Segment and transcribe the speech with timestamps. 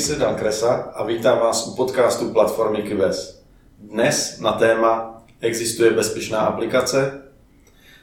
[0.00, 3.42] se Dan Kresa a vítám vás u podcastu platformy Kybes.
[3.78, 7.22] Dnes na téma Existuje bezpečná aplikace?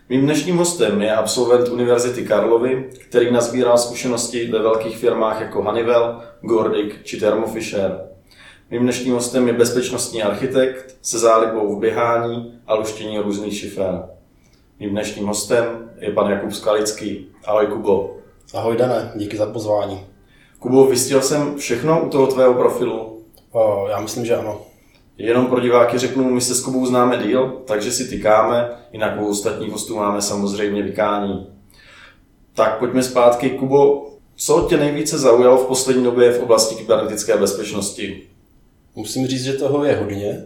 [0.10, 6.22] Mým dnešním hostem je absolvent Univerzity Karlovy, který nazbíral zkušenosti ve velkých firmách jako Honeywell,
[6.42, 8.02] Gordic či Thermo Fisher.
[8.72, 14.04] Mým dnešním hostem je bezpečnostní architekt se zálibou v běhání a luštění různých šifrén.
[14.80, 17.28] Mým dnešním hostem je pan Jakub Skalický.
[17.46, 18.18] Ahoj Kubo.
[18.54, 20.17] Ahoj Dane, díky za pozvání.
[20.68, 23.22] Kubo, vystěl jsem všechno u toho tvého profilu?
[23.52, 24.62] O, já myslím, že ano.
[25.18, 29.30] Jenom pro diváky řeknu, my se s Kubou známe díl, takže si tykáme, jinak u
[29.30, 31.48] ostatních hostů máme samozřejmě vykání.
[32.54, 33.50] Tak pojďme zpátky.
[33.50, 38.24] Kubo, co tě nejvíce zaujalo v poslední době v oblasti kybernetické bezpečnosti?
[38.96, 40.46] Musím říct, že toho je hodně,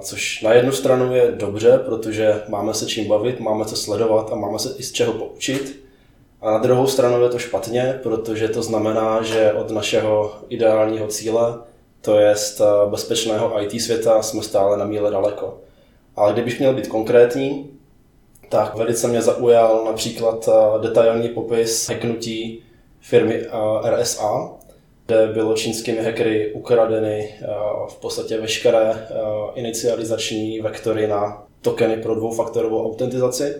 [0.00, 4.36] což na jednu stranu je dobře, protože máme se čím bavit, máme co sledovat a
[4.36, 5.87] máme se i z čeho poučit.
[6.40, 11.58] A na druhou stranu je to špatně, protože to znamená, že od našeho ideálního cíle,
[12.00, 12.34] to je
[12.90, 15.58] bezpečného IT světa, jsme stále na míle daleko.
[16.16, 17.70] Ale kdybych měl být konkrétní,
[18.48, 20.48] tak velice mě zaujal například
[20.80, 22.62] detailní popis hacknutí
[23.00, 23.46] firmy
[23.90, 24.50] RSA,
[25.06, 27.34] kde bylo čínskými hackery ukradeny
[27.88, 29.08] v podstatě veškeré
[29.54, 33.54] inicializační vektory na tokeny pro dvoufaktorovou autentizaci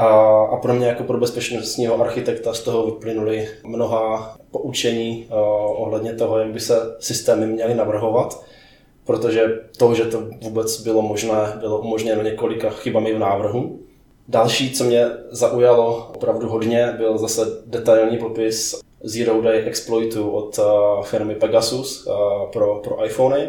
[0.00, 5.36] a, a pro mě jako pro bezpečnostního architekta z toho vyplynuly mnoha poučení uh,
[5.82, 8.44] ohledně toho, jak by se systémy měly navrhovat,
[9.04, 13.78] protože to, že to vůbec bylo možné, bylo umožněno několika chybami v návrhu.
[14.28, 21.04] Další, co mě zaujalo opravdu hodně, byl zase detailní popis Zero Day exploitu od uh,
[21.04, 22.14] firmy Pegasus uh,
[22.52, 23.48] pro, pro iPhony.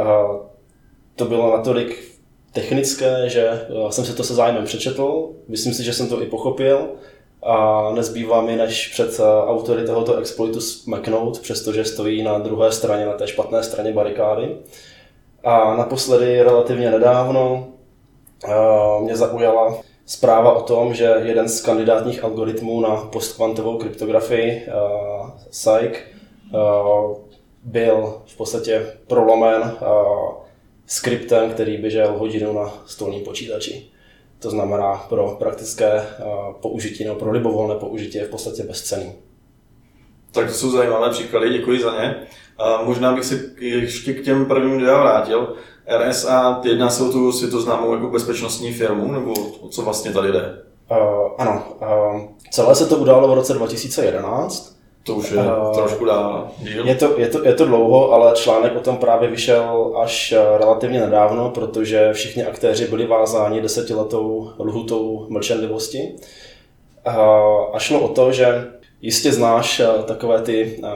[0.00, 0.36] Uh,
[1.16, 2.11] to bylo natolik
[2.52, 6.26] technické, že eh, jsem si to se zájmem přečetl, myslím si, že jsem to i
[6.26, 6.88] pochopil
[7.42, 13.06] a nezbývá mi, než před eh, autory tohoto exploitu smeknout, přestože stojí na druhé straně,
[13.06, 14.56] na té špatné straně barikády.
[15.44, 17.66] A naposledy relativně nedávno
[18.44, 24.68] eh, mě zaujala zpráva o tom, že jeden z kandidátních algoritmů na postkvantovou kryptografii,
[25.50, 25.98] SIKE,
[27.62, 29.76] byl v podstatě prolomen
[30.92, 33.86] skriptem, který běžel hodinu na stolním počítači.
[34.38, 36.24] To znamená pro praktické eh,
[36.60, 39.12] použití nebo pro libovolné použití je v podstatě bezcený.
[40.32, 42.26] Tak to jsou zajímavé příklady, děkuji za ně.
[42.58, 45.56] A možná bych se ještě k těm prvním dvěma vrátil.
[45.98, 50.62] RSA, jedná se o tu světoznámou jako bezpečnostní firmu, nebo o co vlastně tady jde?
[50.90, 50.96] Uh,
[51.38, 52.20] ano, uh,
[52.50, 56.50] celé se to událo v roce 2011 to už je uh, trošku dávno.
[56.84, 60.58] Je to, je, to, je to dlouho, ale článek o tom právě vyšel až eh,
[60.58, 66.14] relativně nedávno, protože všichni aktéři byli vázáni desetiletou lhutou mlčenlivosti.
[67.06, 67.14] Uh,
[67.72, 68.64] a šlo o to, že
[69.00, 70.88] jistě znáš uh, takové ty uh,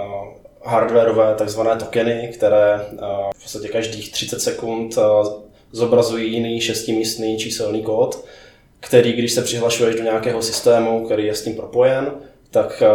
[0.64, 2.98] hardwareové takzvané tokeny, které uh,
[3.36, 5.02] v podstatě každých 30 sekund uh,
[5.72, 8.24] zobrazují jiný šestimístný číselný kód,
[8.80, 12.12] který, když se přihlašuješ do nějakého systému, který je s tím propojen,
[12.56, 12.88] tak eh,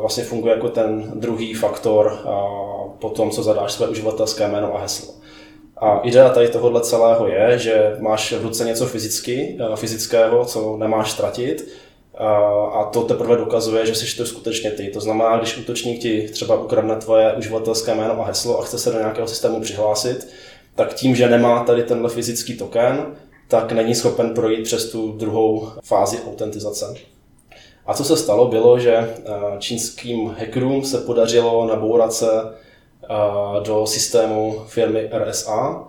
[0.00, 2.28] vlastně funguje jako ten druhý faktor eh,
[2.98, 5.14] po tom, co zadáš své uživatelské jméno a heslo.
[5.76, 10.76] A idea tady tohohle celého je, že máš v ruce něco fyzicky, eh, fyzického, co
[10.76, 11.68] nemáš ztratit,
[12.74, 14.88] a to teprve dokazuje, že jsi to skutečně ty.
[14.88, 18.90] To znamená, když útočník ti třeba ukradne tvoje uživatelské jméno a heslo a chce se
[18.90, 20.28] do nějakého systému přihlásit,
[20.74, 23.06] tak tím, že nemá tady tenhle fyzický token,
[23.48, 27.13] tak není schopen projít přes tu druhou fázi autentizace.
[27.86, 33.06] A co se stalo, bylo, že eh, čínským hackerům se podařilo nabourat se eh,
[33.64, 35.84] do systému firmy RSA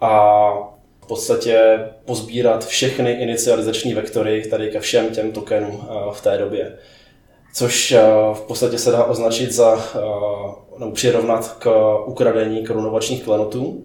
[0.00, 0.52] a
[1.00, 6.78] v podstatě pozbírat všechny inicializační vektory tady ke všem těm tokenům eh, v té době.
[7.54, 7.94] Což
[8.32, 9.84] v podstatě se dá označit za,
[10.78, 13.84] nebo přirovnat k ukradení korunovačních klenotů,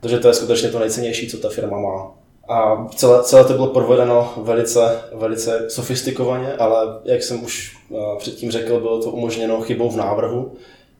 [0.00, 2.21] protože to je skutečně to nejcennější, co ta firma má.
[2.48, 8.50] A celé, celé to bylo provedeno velice, velice sofistikovaně, ale jak jsem už eh, předtím
[8.50, 10.52] řekl, bylo to umožněno chybou v návrhu.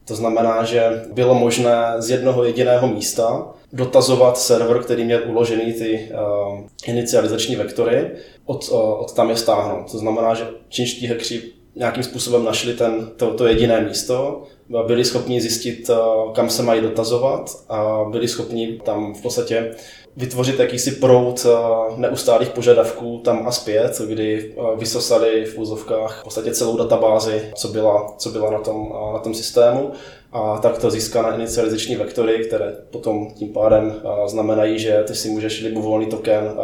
[0.05, 6.11] To znamená, že bylo možné z jednoho jediného místa dotazovat server, který měl uložený ty
[6.13, 8.11] uh, inicializační vektory,
[8.45, 9.93] od, uh, od tam je stáhnout.
[9.93, 14.43] To znamená, že čínští hackři nějakým způsobem našli ten, to, to jediné místo,
[14.87, 19.75] byli schopni zjistit, uh, kam se mají dotazovat a byli schopni tam v podstatě
[20.17, 21.51] vytvořit jakýsi proud eh,
[21.97, 27.69] neustálých požadavků tam a zpět, kdy eh, vysosali v úzovkách v podstatě celou databázi, co
[27.69, 29.91] byla, co byla na, tom, eh, na tom systému.
[30.33, 33.95] A takto získané inicializační vektory, které potom tím pádem
[34.27, 36.55] znamenají, že ty si můžeš libovolný token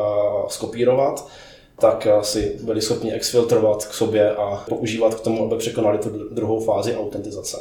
[0.48, 1.28] skopírovat,
[1.78, 6.60] tak si byli schopni exfiltrovat k sobě a používat k tomu, aby překonali tu druhou
[6.60, 7.56] fázi autentizace.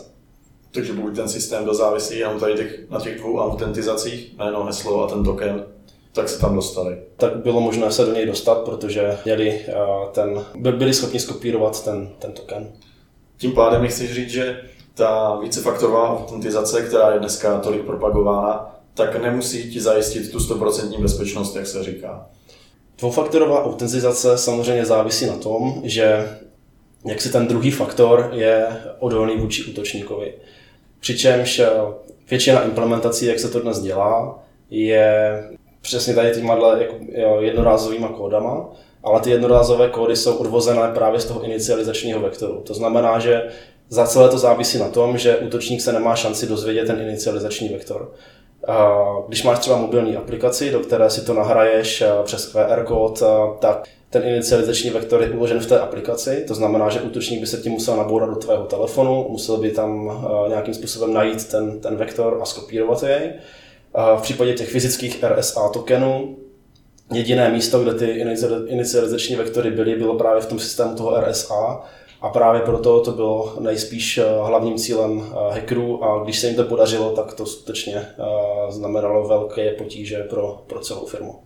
[0.72, 4.64] Takže pokud ten systém byl závislý jenom tady těch, na těch dvou autentizacích, na jedno
[4.64, 5.66] heslo a ten token,
[6.14, 6.98] tak se tam dostali.
[7.18, 9.66] Tak bylo možné se do něj dostat, protože měli
[10.12, 12.72] ten, byli schopni skopírovat ten, ten token.
[13.38, 14.62] Tím pádem mi chceš říct, že
[14.94, 21.56] ta vícefaktorová autentizace, která je dneska tolik propagována, tak nemusí ti zajistit tu 100% bezpečnost,
[21.56, 22.30] jak se říká.
[22.98, 26.38] Dvoufaktorová autentizace samozřejmě závisí na tom, že
[27.06, 28.68] jak si ten druhý faktor je
[29.00, 30.34] odolný vůči útočníkovi.
[31.00, 31.70] Přičemž eh,
[32.30, 35.44] většina implementací, jak se to dnes dělá, je
[35.82, 36.96] přesně tady těma jako,
[37.40, 38.70] jednorázovými kódama,
[39.04, 42.62] ale ty jednorázové kódy jsou odvozené právě z toho inicializačního vektoru.
[42.66, 43.44] To znamená, že
[43.90, 48.14] za celé to závisí na tom, že útočník se nemá šanci dozvědět ten inicializační vektor.
[49.28, 53.58] Když máš třeba mobilní aplikaci, do které si to nahraješ eh, přes QR kód, eh,
[53.60, 57.58] tak ten inicializační vektor je uložen v té aplikaci, to znamená, že útočník by se
[57.58, 60.12] tím musel nabourat do tvého telefonu, musel by tam
[60.46, 63.34] eh, nějakým způsobem najít ten, ten vektor a skopírovat jej.
[64.18, 66.38] V případě těch fyzických RSA tokenů
[67.14, 68.06] jediné místo, kde ty
[68.68, 71.82] inicializační vektory byly, bylo právě v tom systému toho RSA
[72.22, 76.56] a právě proto to bylo nejspíš eh, hlavním cílem eh, hackerů a když se jim
[76.56, 81.40] to podařilo, tak to skutečně eh, znamenalo velké potíže pro, pro celou firmu.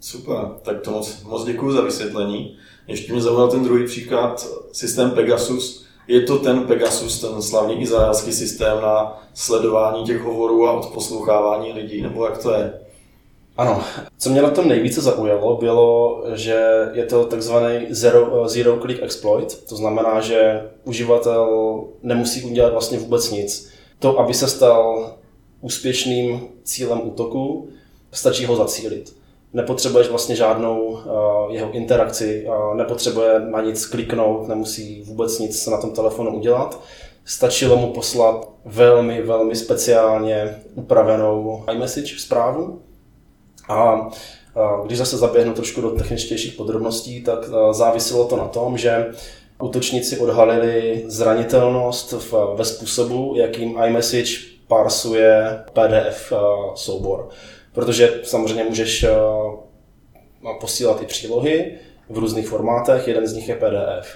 [0.00, 2.56] Super, tak to moc, moc děkuji za vysvětlení.
[2.86, 5.84] Ještě mě zaujal ten druhý příklad, systém Pegasus.
[6.08, 12.02] Je to ten Pegasus, ten slavný izraelský systém na sledování těch hovorů a odposlouchávání lidí,
[12.02, 12.83] nebo jak to je?
[13.56, 13.84] Ano,
[14.18, 19.64] co mě na tom nejvíce zaujalo, bylo, že je to takzvaný zero, zero click exploit,
[19.68, 23.70] to znamená, že uživatel nemusí udělat vlastně vůbec nic.
[23.98, 25.12] To, aby se stal
[25.60, 27.68] úspěšným cílem útoku,
[28.12, 29.16] stačí ho zacílit.
[29.52, 31.00] Nepotřebuješ vlastně žádnou uh,
[31.54, 36.80] jeho interakci, uh, nepotřebuje na nic kliknout, nemusí vůbec nic na tom telefonu udělat.
[37.24, 42.80] Stačilo mu poslat velmi, velmi speciálně upravenou iMessage zprávu,
[43.68, 44.08] a
[44.84, 47.38] když zase zaběhnu trošku do techničtějších podrobností, tak
[47.70, 49.06] záviselo to na tom, že
[49.62, 54.32] útočníci odhalili zranitelnost v, ve způsobu, jakým iMessage
[54.68, 56.32] parsuje PDF
[56.74, 57.28] soubor.
[57.72, 59.06] Protože samozřejmě můžeš
[60.60, 61.78] posílat i přílohy
[62.10, 64.08] v různých formátech, jeden z nich je PDF.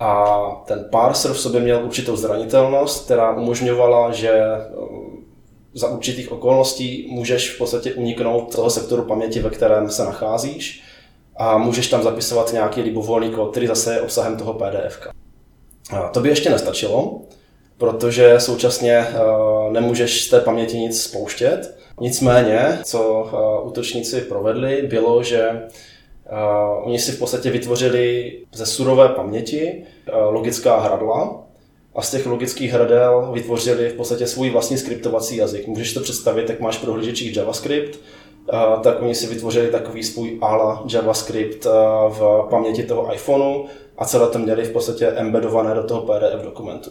[0.00, 0.36] A
[0.66, 4.42] ten parser v sobě měl určitou zranitelnost, která umožňovala, že
[5.76, 10.82] za určitých okolností můžeš v podstatě uniknout toho sektoru paměti, ve kterém se nacházíš
[11.36, 15.08] a můžeš tam zapisovat nějaký libovolný kód, který zase je obsahem toho PDF.
[16.12, 17.20] To by ještě nestačilo,
[17.78, 19.14] protože současně eh,
[19.70, 21.78] nemůžeš z té paměti nic spouštět.
[22.00, 29.08] Nicméně, co eh, útočníci provedli, bylo, že uh, oni si v podstatě vytvořili ze surové
[29.08, 29.84] paměti
[30.30, 31.45] logická hradla,
[31.96, 35.66] a z těch logických hradel vytvořili v podstatě svůj vlastní skriptovací jazyk.
[35.66, 36.96] Můžeš to představit, jak máš pro
[37.36, 38.00] JavaScript,
[38.82, 41.64] tak oni si vytvořili takový svůj ala JavaScript
[42.08, 43.64] v paměti toho iPhoneu
[43.98, 46.90] a celé to měli v podstatě embedované do toho PDF dokumentu.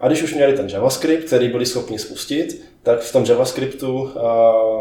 [0.00, 4.10] A když už měli ten JavaScript, který byli schopni spustit, tak v tom JavaScriptu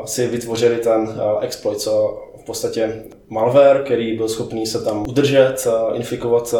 [0.05, 6.53] si vytvořili ten exploit, co podstatě malware, který byl schopný se tam udržet, eh, infikovat
[6.53, 6.59] eh,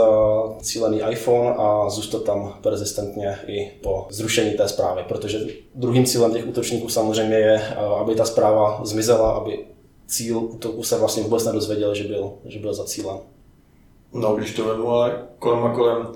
[0.62, 5.40] cílený iPhone a zůstat tam persistentně i po zrušení té zprávy, protože
[5.76, 9.66] druhým cílem těch útočníků samozřejmě je, eh, aby ta zpráva zmizela, aby
[10.08, 13.18] cíl útoku se vlastně vůbec nedozvěděl, že byl, že byl zacílen.
[14.14, 16.08] No, když to vemu, ale kolem a kolem,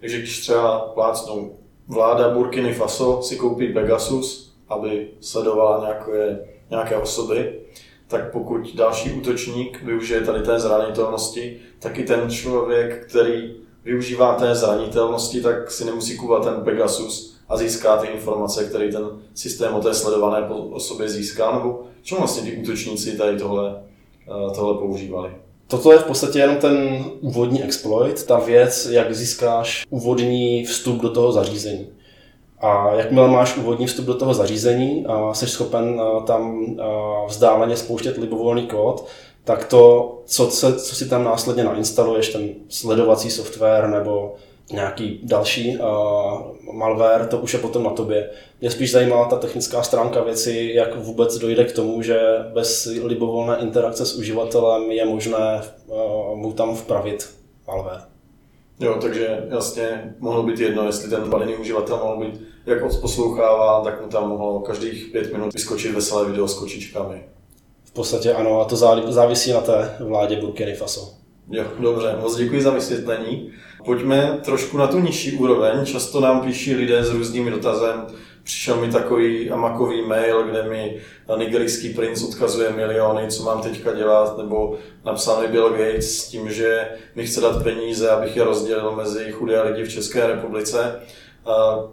[0.00, 1.56] takže když třeba plácnou
[1.88, 7.60] vláda Burkiny Faso si koupí Pegasus, aby sledovala nějaké, nějaké osoby,
[8.12, 13.54] tak pokud další útočník využije tady té zranitelnosti, tak i ten člověk, který
[13.84, 19.04] využívá té zranitelnosti, tak si nemusí kupovat ten Pegasus a získá ty informace, které ten
[19.34, 23.82] systém o té sledované osobě získá, nebo čemu vlastně ty útočníci tady tohle,
[24.28, 25.30] eh, tohle používali?
[25.66, 31.10] Toto je v podstatě jenom ten úvodní exploit, ta věc, jak získáš úvodní vstup do
[31.10, 31.86] toho zařízení.
[32.62, 36.66] A jakmile máš úvodní vstup do toho zařízení a jsi schopen tam
[37.28, 39.06] vzdáleně spouštět libovolný kód,
[39.44, 44.34] tak to, co, co, co si tam následně nainstaluješ, ten sledovací software nebo
[44.72, 48.30] nějaký další uh, malware, to už je potom na tobě.
[48.60, 52.20] Mě spíš zajímala ta technická stránka věci, jak vůbec dojde k tomu, že
[52.52, 57.30] bez libovolné interakce s uživatelem je možné uh, mu tam vpravit
[57.66, 58.00] malware.
[58.80, 64.02] Jo, takže jasně mohlo být jedno, jestli ten napadený uživatel mohl být jak odposlouchává, tak
[64.02, 67.24] mu tam mohlo každých pět minut vyskočit veselé video s kočičkami.
[67.84, 68.76] V podstatě ano, a to
[69.12, 71.14] závisí na té vládě Burkina Faso.
[71.50, 73.52] Jo, dobře, moc děkuji za vysvětlení.
[73.84, 75.86] Pojďme trošku na tu nižší úroveň.
[75.86, 78.06] Často nám píší lidé s různými dotazem.
[78.42, 81.00] Přišel mi takový amakový mail, kde mi
[81.38, 86.52] nigerijský princ odkazuje miliony, co mám teďka dělat, nebo napsal mi Bill Gates s tím,
[86.52, 91.00] že mi chce dát peníze, abych je rozdělil mezi chudé lidi v České republice.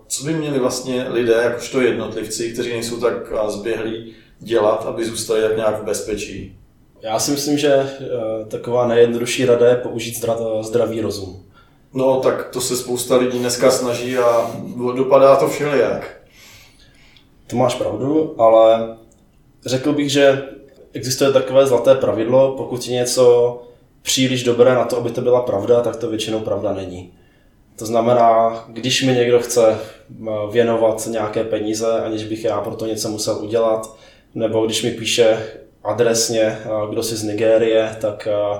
[0.07, 3.13] Co by měli vlastně lidé, jakožto jednotlivci, kteří nejsou tak
[3.47, 6.55] zběhlí, dělat, aby zůstali tak nějak v bezpečí?
[7.01, 10.25] Já si myslím, že eh, taková nejjednodušší rada je použít
[10.61, 11.45] zdravý rozum.
[11.93, 14.51] No, tak to se spousta lidí dneska snaží a
[14.95, 16.21] dopadá to všelijak.
[17.47, 18.95] To máš pravdu, ale
[19.65, 20.43] řekl bych, že
[20.93, 23.57] existuje takové zlaté pravidlo, pokud je něco
[24.01, 27.13] příliš dobré na to, aby to byla pravda, tak to většinou pravda není.
[27.79, 32.85] To znamená, když mi někdo chce eh, věnovat nějaké peníze, aniž bych já pro to
[32.85, 33.97] něco musel udělat,
[34.35, 35.37] nebo když mi píše
[35.83, 38.59] adresně, eh, kdo si z Nigérie, tak eh,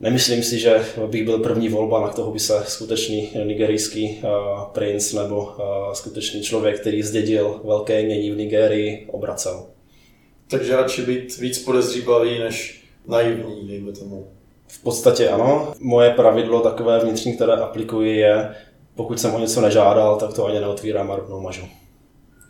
[0.00, 4.22] nemyslím si, že bych byl první volba, na toho by se skutečný nigerijský
[4.72, 5.52] princ nebo
[5.92, 9.66] skutečný člověk, který zdědil velké mění v Nigérii, obracel.
[10.50, 14.41] Takže radši být víc podezřívavý než naivní, dejme tomu.
[14.72, 15.74] V podstatě ano.
[15.80, 18.54] Moje pravidlo takové vnitřní, které aplikuji, je,
[18.94, 21.62] pokud jsem o něco nežádal, tak to ani neotvírám a rovnou mažu.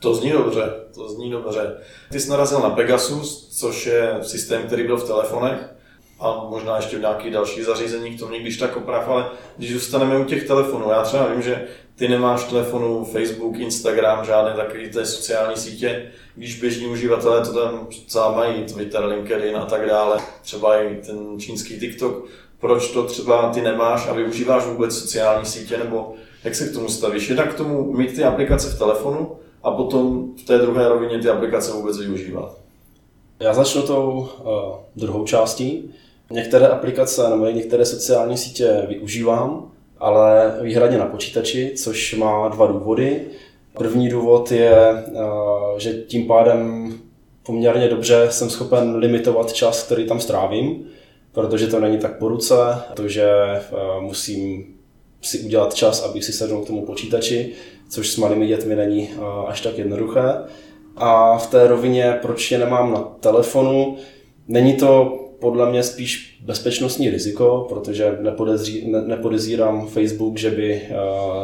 [0.01, 0.63] To zní dobře,
[0.95, 1.77] to zní dobře.
[2.11, 5.75] Ty jsi narazil na Pegasus, což je systém, který byl v telefonech
[6.21, 9.27] a možná ještě v nějakých dalších zařízeních, to mě když tak oprav, ale
[9.57, 11.67] když zůstaneme u těch telefonů, já třeba vím, že
[12.03, 17.87] ty nemáš telefonu Facebook, Instagram, žádné takové té sociální sítě, když běžní uživatelé to tam
[18.07, 22.25] třeba mají, Twitter, LinkedIn a tak dále, třeba i ten čínský TikTok,
[22.61, 26.89] proč to třeba ty nemáš a využíváš vůbec sociální sítě, nebo jak se k tomu
[26.89, 27.29] stavíš?
[27.29, 31.29] Jednak k tomu mít ty aplikace v telefonu a potom v té druhé rovině ty
[31.29, 32.57] aplikace vůbec využívat.
[33.41, 34.47] Já začnu tou uh,
[34.97, 35.95] druhou částí.
[36.31, 39.72] Některé aplikace nebo některé sociální sítě využívám,
[40.03, 43.21] ale výhradně na počítači, což má dva důvody.
[43.79, 45.11] První důvod je, eh,
[45.77, 46.93] že tím pádem
[47.43, 50.85] poměrně dobře jsem schopen limitovat čas, který tam strávím,
[51.33, 52.55] protože to není tak po ruce,
[52.93, 53.61] protože eh,
[54.01, 54.65] musím
[55.21, 57.53] si udělat čas, abych si sedl k tomu počítači,
[57.89, 60.23] což s malými dětmi není eh, až tak jednoduché.
[60.97, 63.97] A v té rovině, proč je nemám na telefonu,
[64.49, 70.83] není to podle mě spíš bezpečnostní riziko, protože nepodezří, ne, nepodezírám Facebook, že by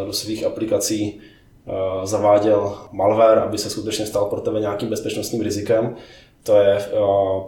[0.06, 1.20] do svých aplikací
[1.68, 5.96] Eh, zaváděl malware, aby se skutečně stal pro tebe nějakým bezpečnostním rizikem.
[6.42, 6.90] To je eh,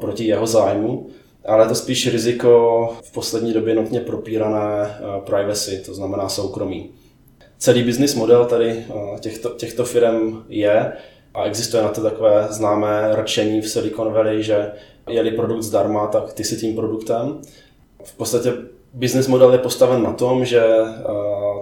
[0.01, 1.07] proti jeho zájmu,
[1.45, 6.91] ale to spíš riziko v poslední době nutně propírané eh, privacy, to znamená soukromí.
[7.59, 8.85] Celý business model tady
[9.21, 10.93] těchto, těchto firm je
[11.35, 14.73] a existuje na to takové známé rčení v Silicon Valley, že
[15.09, 17.41] je-li produkt zdarma, tak ty si tím produktem.
[18.05, 18.53] V podstatě
[18.95, 20.63] business model je postaven na tom, že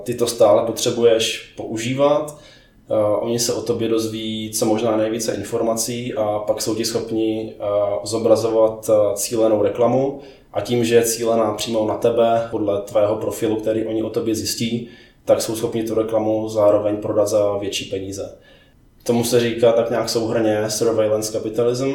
[0.03, 2.39] ty to stále potřebuješ používat,
[3.21, 7.55] oni se o tobě dozví co možná nejvíce informací a pak jsou ti schopni
[8.05, 10.21] zobrazovat cílenou reklamu
[10.53, 14.35] a tím, že je cílená přímo na tebe podle tvého profilu, který oni o tobě
[14.35, 14.89] zjistí,
[15.25, 18.39] tak jsou schopni tu reklamu zároveň prodat za větší peníze.
[19.09, 21.93] Tomu se říká tak nějak souhrně surveillance capitalism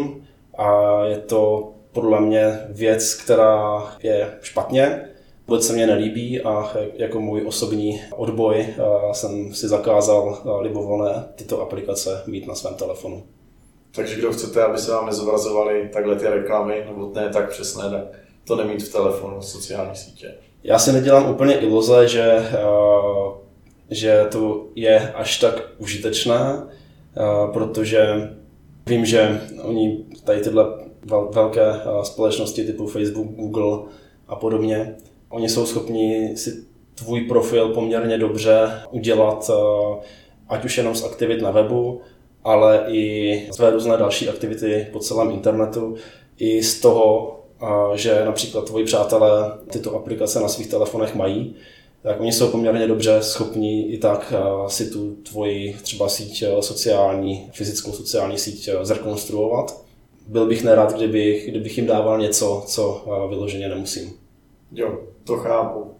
[0.58, 5.10] a je to podle mě věc, která je špatně,
[5.48, 8.68] Vůbec se mě nelíbí a jako můj osobní odboj
[9.12, 13.24] jsem si zakázal libovolné tyto aplikace mít na svém telefonu.
[13.96, 18.20] Takže kdo chcete, aby se vám nezobrazovaly takhle ty reklamy, nebo ne tak přesné, tak
[18.44, 20.34] to nemít v telefonu, v sociální sítě.
[20.64, 22.52] Já si nedělám úplně iluze, že,
[23.90, 26.64] že to je až tak užitečné,
[27.54, 28.30] protože
[28.88, 30.66] vím, že oni tady tyhle
[31.32, 33.80] velké společnosti typu Facebook, Google
[34.28, 34.96] a podobně
[35.34, 36.64] Oni jsou schopni si
[36.96, 40.02] tvůj profil poměrně dobře udělat, eh,
[40.50, 42.02] ať už jenom z aktivit na webu,
[42.44, 45.96] ale i své různé další aktivity po celém internetu,
[46.38, 51.56] i z toho, eh, že například tvoji přátelé tyto aplikace na svých telefonech mají,
[52.04, 57.50] tak oni jsou poměrně dobře schopni i tak eh, si tu tvoji třeba síť sociální,
[57.54, 59.84] fyzickou sociální síť zrekonstruovat.
[60.28, 64.14] Byl bych nerad, kdybych, kdybych jim dával něco, co vyloženě nemusím.
[64.72, 65.92] Jo, to chápu.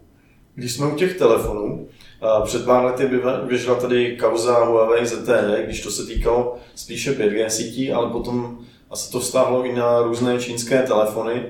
[0.54, 1.88] Když jsme u těch telefonů,
[2.44, 3.10] před pár lety
[3.46, 8.58] běžela tady kauza Huawei ZTE, když to se týkalo spíše 5G sítí, ale potom
[8.90, 11.42] asi to vztáhlo i na různé čínské telefony.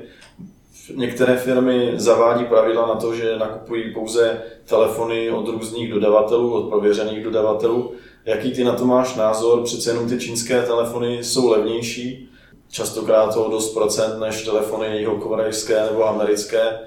[0.94, 7.24] Některé firmy zavádí pravidla na to, že nakupují pouze telefony od různých dodavatelů, od prověřených
[7.24, 7.92] dodavatelů.
[8.24, 9.62] Jaký ty na to máš názor?
[9.62, 12.28] Přece jenom ty čínské telefony jsou levnější,
[12.70, 16.78] častokrát o dost procent než telefony jihokorejské nebo americké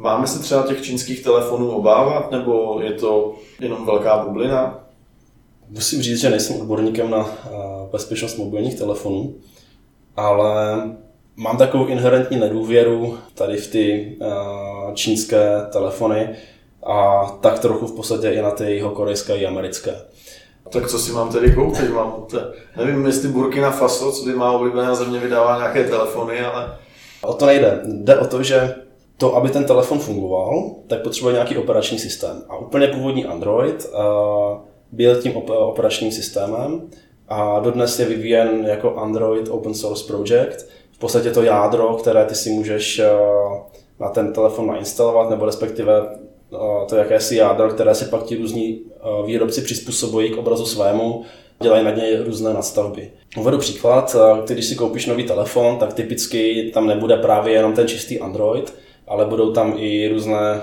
[0.00, 4.84] Máme se třeba těch čínských telefonů obávat, nebo je to jenom velká bublina?
[5.68, 7.30] Musím říct, že nejsem odborníkem na
[7.92, 9.34] bezpečnost mobilních telefonů,
[10.16, 10.82] ale
[11.38, 14.16] mám takovou inherentní nedůvěru tady v ty
[14.94, 16.30] čínské telefony
[16.86, 19.94] a tak trochu v podstatě i na ty jeho korejské i americké.
[20.70, 21.90] Tak co si mám tedy koupit?
[21.90, 22.38] Mám, te,
[22.76, 26.76] nevím, jestli Burkina Faso, co by má oblíbená země, vydává nějaké telefony, ale...
[27.22, 27.80] O to nejde.
[27.84, 28.74] Jde o to, že
[29.16, 32.42] to, aby ten telefon fungoval, tak potřebuje nějaký operační systém.
[32.48, 34.00] A úplně původní Android uh,
[34.92, 36.90] byl tím operačním systémem
[37.28, 40.68] a dodnes je vyvíjen jako Android Open Source Project.
[40.98, 43.56] V podstatě to jádro, které ty si můžeš uh,
[44.00, 46.18] na ten telefon nainstalovat, nebo respektive
[46.88, 48.80] to jakési jádro, které si pak ti různí
[49.26, 51.24] výrobci přizpůsobují k obrazu svému,
[51.62, 53.10] dělají na něj různé nadstavby.
[53.38, 58.20] Uvedu příklad, když si koupíš nový telefon, tak typicky tam nebude právě jenom ten čistý
[58.20, 58.74] Android,
[59.08, 60.62] ale budou tam i různé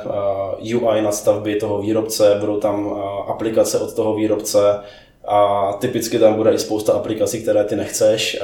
[0.60, 4.60] UI nadstavby toho výrobce, budou tam aplikace od toho výrobce
[5.28, 8.40] a typicky tam bude i spousta aplikací, které ty nechceš,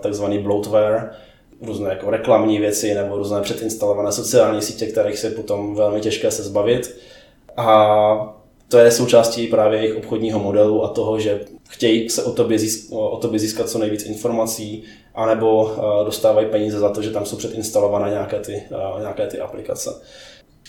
[0.00, 1.10] takzvaný bloatware,
[1.62, 6.42] různé jako reklamní věci nebo různé předinstalované sociální sítě, kterých se potom velmi těžké se
[6.42, 6.96] zbavit.
[7.56, 12.58] A to je součástí právě jejich obchodního modelu a toho, že chtějí se o tobě,
[12.58, 14.82] získat, o tobě získat co nejvíc informací,
[15.14, 15.70] anebo
[16.04, 18.62] dostávají peníze za to, že tam jsou předinstalované nějaké ty,
[18.98, 19.90] nějaké ty aplikace.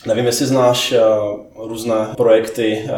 [0.06, 0.94] Nevím, jestli znáš
[1.56, 2.90] různé projekty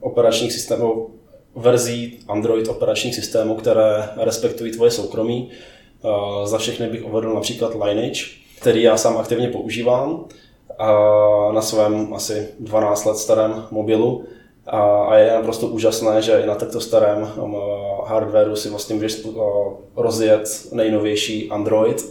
[0.00, 1.08] operačních systémů,
[1.56, 5.50] verzí Android operačních systémů, které respektují tvoje soukromí.
[6.44, 8.20] Za všechny bych uvedl například Lineage,
[8.58, 10.24] který já sám aktivně používám
[11.52, 14.24] na svém asi 12 let starém mobilu.
[14.66, 17.56] A je naprosto úžasné, že i na takto starém um,
[18.06, 19.26] hardwareu si vlastně můžeš
[19.96, 22.04] rozjet nejnovější Android.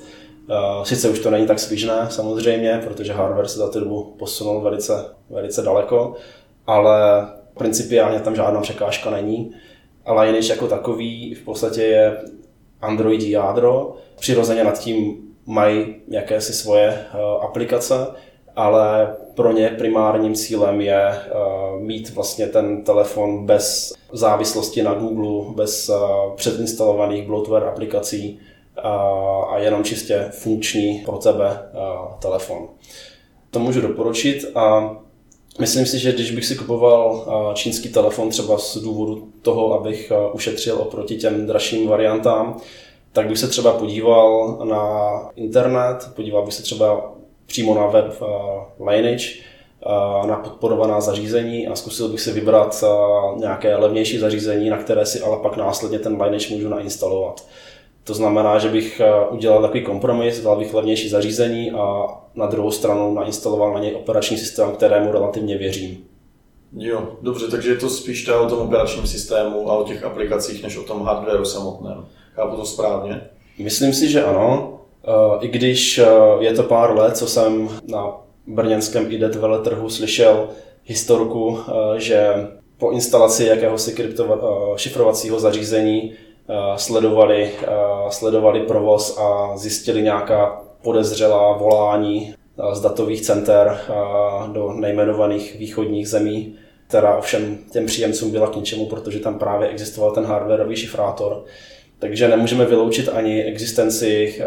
[0.83, 5.05] Sice už to není tak svížné samozřejmě, protože hardware se za tu dobu posunul velice,
[5.29, 6.13] velice daleko,
[6.67, 7.27] ale
[7.57, 9.51] principiálně tam žádná překážka není.
[10.05, 12.17] A Lineage jako takový v podstatě je
[12.81, 13.95] Android jádro.
[14.19, 18.07] Přirozeně nad tím mají jakési svoje uh, aplikace,
[18.55, 25.53] ale pro ně primárním cílem je uh, mít vlastně ten telefon bez závislosti na Google,
[25.55, 25.95] bez uh,
[26.35, 28.39] předinstalovaných bloatware aplikací
[29.49, 31.59] a jenom čistě funkční pro tebe
[32.19, 32.67] telefon.
[33.51, 34.95] To můžu doporučit a
[35.59, 40.75] Myslím si, že když bych si kupoval čínský telefon třeba z důvodu toho, abych ušetřil
[40.75, 42.57] oproti těm dražším variantám,
[43.11, 47.13] tak bych se třeba podíval na internet, podíval bych se třeba
[47.45, 48.21] přímo na web
[48.89, 49.25] Lineage,
[50.27, 52.83] na podporovaná zařízení a zkusil bych si vybrat
[53.35, 57.45] nějaké levnější zařízení, na které si ale pak následně ten Lineage můžu nainstalovat.
[58.07, 63.13] To znamená, že bych udělal takový kompromis, dal bych levnější zařízení a na druhou stranu
[63.13, 65.97] nainstaloval na něj operační systém, kterému relativně věřím.
[66.77, 70.77] Jo, dobře, takže je to spíš o tom operačním systému a o těch aplikacích, než
[70.77, 72.05] o tom hardwareu samotném.
[72.33, 73.21] Chápu to správně?
[73.59, 74.79] Myslím si, že ano.
[75.07, 76.05] Eh, I když eh,
[76.39, 80.49] je to pár let, co jsem na brněnském IDET veletrhu slyšel
[80.85, 86.13] historku, eh, že po instalaci jakéhosi kryptova- šifrovacího zařízení
[86.75, 87.51] sledovali,
[88.09, 92.35] sledovali provoz a zjistili nějaká podezřelá volání
[92.73, 93.79] z datových center
[94.51, 96.55] do nejmenovaných východních zemí,
[96.87, 101.43] která ovšem těm příjemcům byla k ničemu, protože tam právě existoval ten hardwareový šifrátor.
[101.99, 104.41] Takže nemůžeme vyloučit ani existenci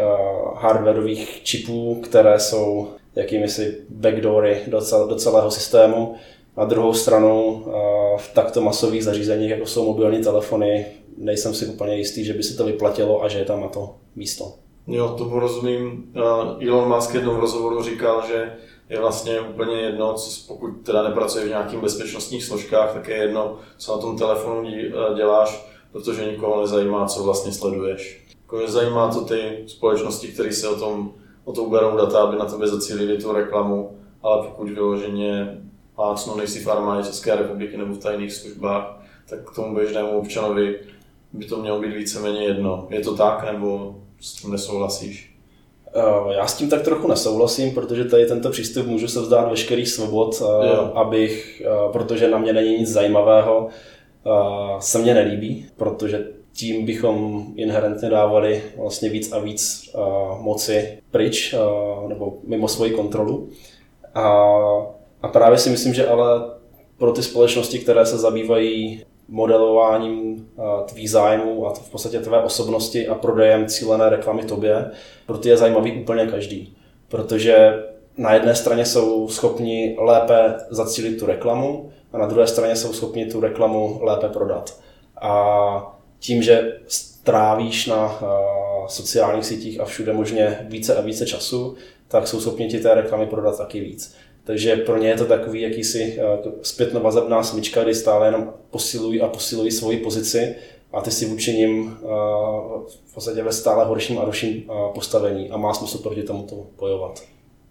[0.55, 6.15] hardwareových čipů, které jsou jakými si backdoory do, do celého systému.
[6.57, 7.65] Na druhou stranu
[8.17, 10.85] v takto masových zařízeních, jako jsou mobilní telefony,
[11.17, 13.95] nejsem si úplně jistý, že by se to vyplatilo a že je tam na to
[14.15, 14.53] místo.
[14.87, 16.11] Jo, tomu rozumím.
[16.67, 18.53] Elon Musk jednou v rozhovoru říkal, že
[18.89, 23.57] je vlastně úplně jedno, co, pokud teda nepracuje v nějakých bezpečnostních složkách, tak je jedno,
[23.77, 24.69] co na tom telefonu
[25.15, 28.25] děláš, protože nikoho nezajímá, co vlastně sleduješ.
[28.41, 31.11] Jako zajímá to ty společnosti, které se o tom,
[31.45, 35.61] o to uberou data, aby na tebe zacílili tu reklamu, ale pokud vyloženě
[35.99, 40.79] plácnu nejsi v armádě České republiky nebo v tajných službách, tak k tomu běžnému občanovi
[41.33, 42.87] by to mělo být víceméně jedno.
[42.89, 45.35] Je to tak, nebo s tím nesouhlasíš?
[45.95, 49.87] Eh, já s tím tak trochu nesouhlasím, protože tady tento přístup můžu se vzdát veškerých
[49.87, 50.91] svobod, eh, jo.
[50.95, 53.67] abych, eh, protože na mě není nic zajímavého,
[54.79, 59.91] se mně nelíbí, protože tím bychom inherentně dávali vlastně víc a víc
[60.39, 61.55] moci pryč
[62.07, 63.49] nebo mimo svoji kontrolu.
[64.15, 64.49] A,
[65.21, 66.41] a právě si myslím, že ale
[66.97, 70.47] pro ty společnosti, které se zabývají modelováním
[70.85, 74.91] tvých zájmů a v podstatě tvé osobnosti a prodejem cílené reklamy tobě,
[75.25, 76.77] pro ty je zajímavý úplně každý.
[77.07, 77.83] Protože
[78.17, 83.25] na jedné straně jsou schopni lépe zacílit tu reklamu a na druhé straně jsou schopni
[83.25, 84.79] tu reklamu lépe prodat.
[85.21, 88.19] A tím, že strávíš na
[88.87, 91.75] sociálních sítích a všude možně více a více času,
[92.07, 94.15] tak jsou schopni ti té reklamy prodat taky víc.
[94.49, 96.19] Takže pro ně je to takový jakýsi
[96.61, 100.55] zpětnovazebná smyčka, kdy stále jenom posilují a posilují svoji pozici
[100.93, 101.97] a ty si vůči ním
[103.05, 107.23] v podstatě ve stále horším a horším postavení a má smysl proti tomuto bojovat.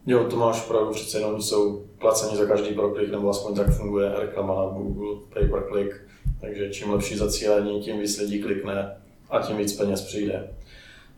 [0.07, 4.13] Jo, to máš pravdu, přece jenom jsou placeni za každý proklik, nebo aspoň tak funguje
[4.19, 5.95] reklama na Google, pay per click,
[6.41, 8.97] takže čím lepší zacílení, tím víc lidí klikne
[9.31, 10.51] a tím víc peněz přijde.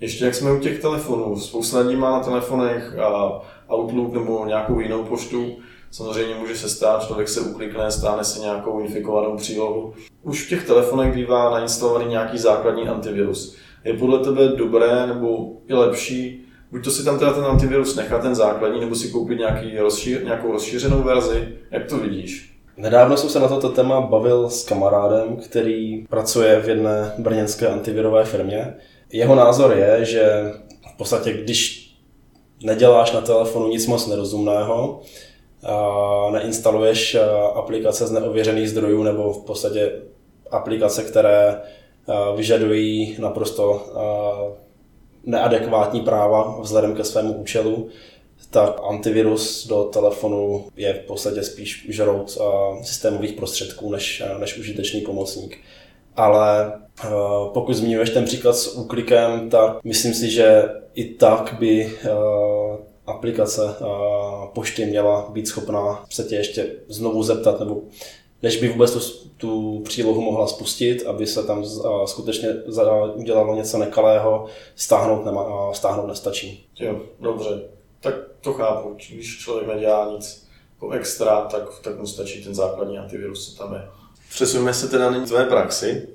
[0.01, 3.43] Ještě jak jsme u těch telefonů, spousta lidí má na telefonech a
[3.75, 5.57] Outlook nebo nějakou jinou poštu,
[5.93, 9.95] Samozřejmě může se stát, člověk se uklikne, stáhne si nějakou infikovanou přílohu.
[10.23, 13.57] Už v těch telefonech bývá nainstalovaný nějaký základní antivirus.
[13.85, 18.23] Je podle tebe dobré nebo i lepší buď to si tam teda ten antivirus nechat,
[18.23, 21.49] ten základní, nebo si koupit nějaký rozšíř, nějakou rozšířenou verzi.
[21.71, 22.57] Jak to vidíš?
[22.77, 28.25] Nedávno jsem se na toto téma bavil s kamarádem, který pracuje v jedné brněnské antivirové
[28.25, 28.75] firmě.
[29.13, 30.53] Jeho názor je, že
[30.95, 31.80] v podstatě, když
[32.63, 35.01] neděláš na telefonu nic moc nerozumného,
[36.31, 37.17] neinstaluješ
[37.55, 39.93] aplikace z neověřených zdrojů nebo v podstatě
[40.51, 41.61] aplikace, které
[42.37, 43.87] vyžadují naprosto
[45.25, 47.89] neadekvátní práva vzhledem ke svému účelu,
[48.51, 52.39] tak antivirus do telefonu je v podstatě spíš žrout
[52.83, 55.59] systémových prostředků než, než užitečný pomocník.
[56.17, 56.73] Ale
[57.53, 61.99] pokud zmiňuješ ten příklad s úklikem, tak myslím si, že i tak by
[63.07, 63.75] aplikace
[64.55, 67.83] pošty měla být schopná se tě ještě znovu zeptat nebo
[68.43, 71.65] než by vůbec tu, tu přílohu mohla spustit, aby se tam
[72.05, 72.49] skutečně
[73.15, 74.47] udělalo něco nekalého,
[74.77, 76.67] stáhnout, nema, stáhnout nestačí.
[76.81, 77.63] Jo, dobře.
[78.01, 78.97] Tak to chápu.
[79.13, 83.75] Když člověk nedělá nic jako extra, tak, tak mu stačí ten základní antivirus, co tam
[83.75, 83.83] je.
[84.31, 86.09] Přesuneme se teda na tvé praxi.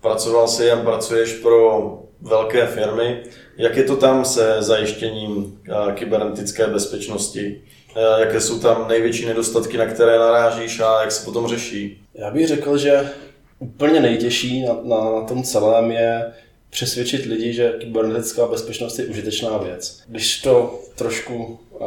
[0.00, 3.22] Pracoval jsi a pracuješ pro velké firmy.
[3.56, 5.60] Jak je to tam se zajištěním
[5.94, 7.62] kybernetické bezpečnosti?
[7.96, 12.02] Eh, jaké jsou tam největší nedostatky, na které narážíš a jak se potom řeší?
[12.14, 13.10] Já bych řekl, že
[13.58, 16.32] úplně nejtěžší na, na, na tom celém je
[16.70, 20.02] přesvědčit lidi, že kybernetická bezpečnost je užitečná věc.
[20.06, 21.86] Když to trošku uh,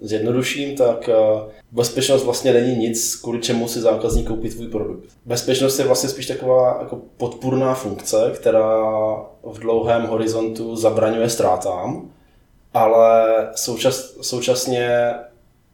[0.00, 5.04] zjednoduším, tak uh, bezpečnost vlastně není nic, kvůli čemu si zákazník koupí tvůj produkt.
[5.26, 8.82] Bezpečnost je vlastně spíš taková jako podpůrná funkce, která
[9.42, 12.10] v dlouhém horizontu zabraňuje ztrátám
[12.74, 15.14] ale součas, současně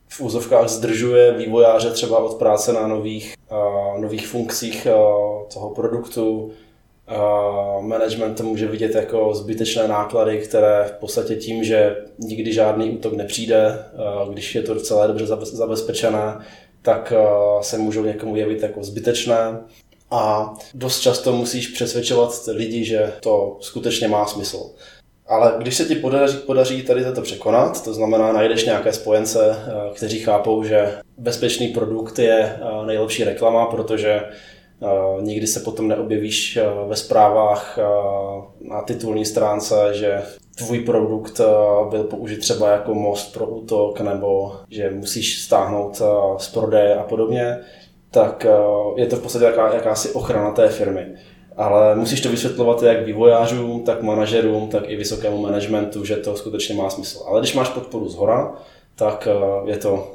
[0.08, 6.50] v úzovkách zdržuje vývojáře třeba od práce na nových, uh, nových funkcích uh, toho produktu.
[7.80, 13.12] Management to může vidět jako zbytečné náklady, které v podstatě tím, že nikdy žádný útok
[13.12, 13.78] nepřijde,
[14.30, 16.38] když je to celé dobře zabezpečené,
[16.82, 17.12] tak
[17.60, 19.60] se můžou někomu jevit jako zbytečné.
[20.10, 24.70] A dost často musíš přesvědčovat lidi, že to skutečně má smysl.
[25.26, 29.56] Ale když se ti podaří, podaří tady toto překonat, to znamená, najdeš nějaké spojence,
[29.94, 34.20] kteří chápou, že bezpečný produkt je nejlepší reklama, protože
[35.20, 36.58] nikdy se potom neobjevíš
[36.88, 37.78] ve zprávách
[38.60, 40.22] na titulní stránce, že
[40.56, 41.40] tvůj produkt
[41.90, 46.02] byl použit třeba jako most pro útok, nebo že musíš stáhnout
[46.38, 47.58] z prodeje a podobně,
[48.10, 48.46] tak
[48.96, 51.06] je to v podstatě jaká, jakási ochrana té firmy
[51.56, 56.74] ale musíš to vysvětlovat jak vývojářům, tak manažerům, tak i vysokému managementu, že to skutečně
[56.74, 57.24] má smysl.
[57.28, 58.54] Ale když máš podporu z hora,
[58.94, 60.12] tak eh, je to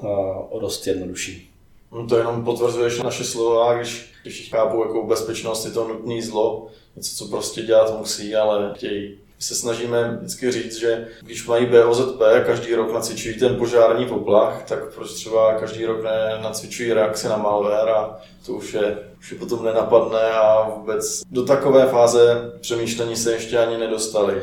[0.55, 1.48] eh, dost jednodušší.
[1.91, 6.67] No to jenom potvrzuješ naše slova, když, když chápu, jako bezpečnost je to nutný zlo,
[6.95, 9.09] něco, co prostě dělat musí, ale chtějí.
[9.09, 14.63] My se snažíme vždycky říct, že když mají BOZP každý rok nacvičují ten požární poplach,
[14.67, 19.31] tak proč třeba každý rok ne, nacvičují reakci na malware a to už je, už
[19.31, 24.41] je potom nenapadne a vůbec do takové fáze přemýšlení se ještě ani nedostali.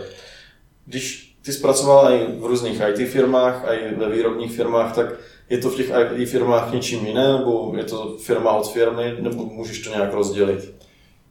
[0.87, 5.07] Když ty zpracoval i v různých IT firmách, i ve výrobních firmách, tak
[5.51, 9.45] je to v těch IT firmách něčím jiné, nebo je to firma od firmy, nebo
[9.45, 10.75] můžeš to nějak rozdělit?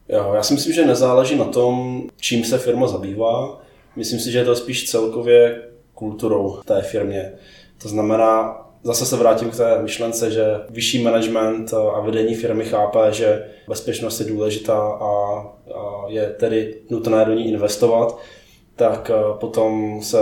[0.08, 3.62] Jo, já si myslím, že nezáleží na tom, čím se firma zabývá.
[3.96, 5.62] Myslím si, že je to spíš celkově
[5.94, 7.32] kulturou té firmě.
[7.82, 13.12] To znamená, zase se vrátím k té myšlence, že vyšší management a vedení firmy chápe,
[13.12, 15.42] že bezpečnost je důležitá a,
[16.08, 18.18] je tedy nutné do ní investovat,
[18.76, 20.18] tak potom se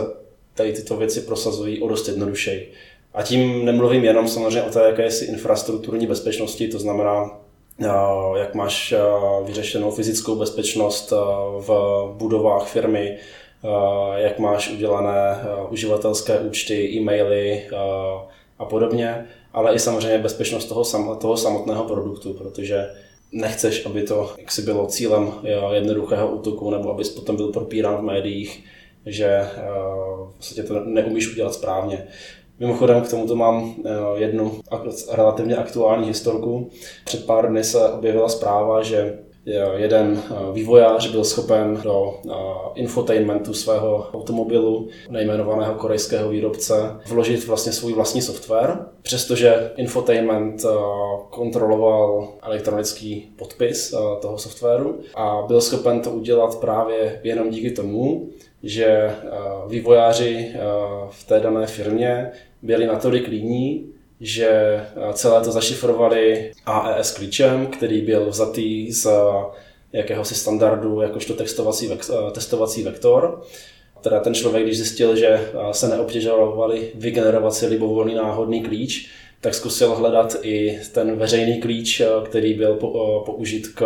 [0.55, 2.73] tady tyto věci prosazují o dost jednodušeji.
[3.15, 7.41] A tím nemluvím jenom samozřejmě o té jakési infrastrukturní bezpečnosti, to znamená
[8.37, 8.95] jak máš
[9.45, 11.13] vyřešenou fyzickou bezpečnost
[11.59, 11.71] v
[12.17, 13.19] budovách firmy,
[14.17, 17.69] jak máš udělané uživatelské účty, e-maily
[18.59, 22.91] a podobně, ale i samozřejmě bezpečnost toho, sam, toho samotného produktu, protože
[23.33, 25.33] nechceš, aby to jaksi bylo cílem
[25.73, 28.65] jednoduchého útoku, nebo abys potom byl propírán v médiích,
[29.07, 29.49] že
[30.35, 32.07] vlastně to neumíš udělat správně.
[32.59, 33.75] Mimochodem k tomuto mám
[34.15, 34.61] jednu
[35.11, 36.71] relativně aktuální historku.
[37.05, 39.19] Před pár dny se objevila zpráva, že
[39.77, 42.15] jeden vývojář byl schopen do
[42.75, 50.65] infotainmentu svého automobilu nejmenovaného korejského výrobce vložit vlastně svůj vlastní software, přestože infotainment
[51.31, 58.29] kontroloval elektronický podpis toho softwaru a byl schopen to udělat právě jenom díky tomu,
[58.65, 59.11] že
[59.69, 60.55] vývojáři
[61.11, 62.31] v té dané firmě
[62.63, 69.11] byli natolik líní, že eh, celé to zašifrovali AES klíčem, který byl vzatý z eh,
[69.93, 73.43] jakéhosi standardu jakožto testovací, eh, testovací vektor.
[74.01, 79.95] Teda ten člověk, když zjistil, že se neobtěžovali vygenerovat si libovolný náhodný klíč, tak zkusil
[79.95, 82.75] hledat i ten veřejný klíč, který byl
[83.27, 83.85] použit k,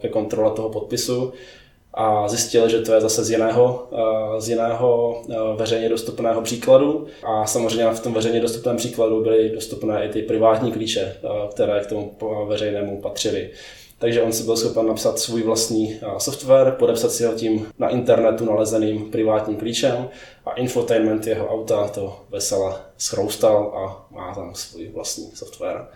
[0.00, 1.32] ke kontrole toho podpisu
[1.94, 3.88] a zjistil, že to je zase z jiného,
[4.38, 5.22] z jiného
[5.56, 7.06] veřejně dostupného příkladu.
[7.22, 11.16] A samozřejmě v tom veřejně dostupném příkladu byly dostupné i ty privátní klíče,
[11.50, 12.16] které k tomu
[12.48, 13.50] veřejnému patřily.
[13.98, 18.44] Takže on si byl schopen napsat svůj vlastní software, podepsat si ho tím na internetu
[18.44, 20.08] nalezeným privátním klíčem
[20.46, 25.86] a infotainment jeho auta to vesele schroustal a má tam svůj vlastní software.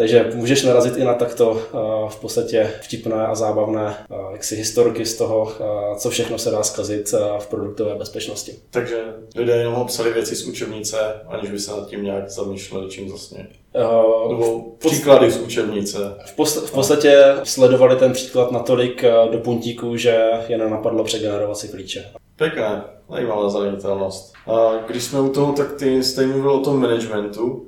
[0.00, 1.76] Takže můžeš narazit i na takto eh,
[2.08, 6.62] v podstatě vtipné a zábavné eh, jaksi historky z toho, eh, co všechno se dá
[6.62, 8.52] zkazit v produktové bezpečnosti.
[8.70, 9.04] Takže
[9.36, 10.96] lidé jenom obsali věci z učebnice,
[11.28, 13.46] aniž by se nad tím nějak zamýšleli, čím vlastně.
[13.74, 15.98] Uh, Nebo příklady z učebnice.
[16.26, 21.68] V, post- v podstatě sledovali ten příklad natolik do puntíku, že jen napadlo přegenerovat si
[21.68, 22.04] klíče.
[22.36, 24.32] Pěkné, zajímavá zranitelnost.
[24.46, 27.66] A když jsme u toho, tak ty jste mluvil o tom managementu.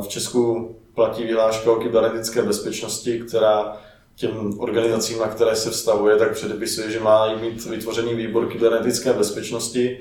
[0.00, 3.76] V Česku platí vyhláška o kybernetické bezpečnosti, která
[4.16, 9.98] těm organizacím, na které se vztahuje, tak předepisuje, že má mít vytvořený výbor kybernetické bezpečnosti,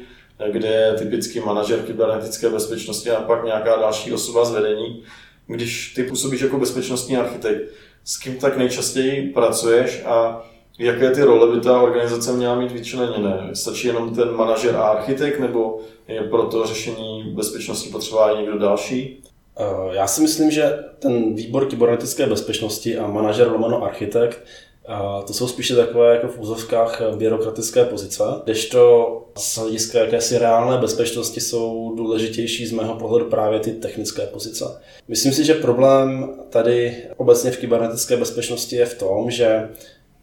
[0.52, 5.04] kde je typický manažer kybernetické bezpečnosti a pak nějaká další osoba z vedení.
[5.48, 7.72] Když ty působíš jako bezpečnostní architekt,
[8.04, 10.44] s kým tak nejčastěji pracuješ a
[10.80, 13.50] jaké ty role by ta organizace měla mít vyčleněné?
[13.54, 18.60] Stačí jenom ten manažer a architekt, nebo je pro to řešení bezpečnosti potřeba i někdo
[18.60, 19.24] další?
[19.60, 24.40] Eh, já si myslím, že ten výbor kybernetické bezpečnosti a manažer lomeno architekt
[24.88, 30.78] a to jsou spíše takové jako v úzovkách byrokratické pozice, kdežto z hlediska jakési reálné
[30.78, 34.66] bezpečnosti jsou důležitější z mého pohledu právě ty technické pozice.
[35.08, 39.70] Myslím si, že problém tady obecně v kybernetické bezpečnosti je v tom, že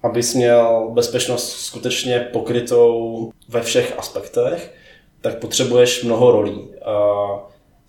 [0.02, 4.74] abys měl bezpečnost skutečně pokrytou ve všech aspektech,
[5.20, 6.68] tak potřebuješ mnoho rolí.
[6.84, 6.94] A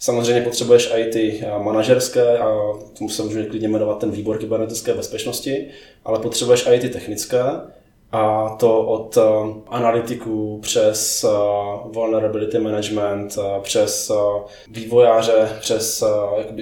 [0.05, 4.93] Samozřejmě potřebuješ i ty eh, manažerské, a tomu se můžu klidně jmenovat ten výbor kybernetické
[4.93, 5.67] bezpečnosti,
[6.03, 7.43] ale potřebuješ i ty technické,
[8.11, 9.23] a to od uh,
[9.67, 14.11] analytiků přes uh, vulnerability management, přes
[14.71, 16.03] vývojáře, přes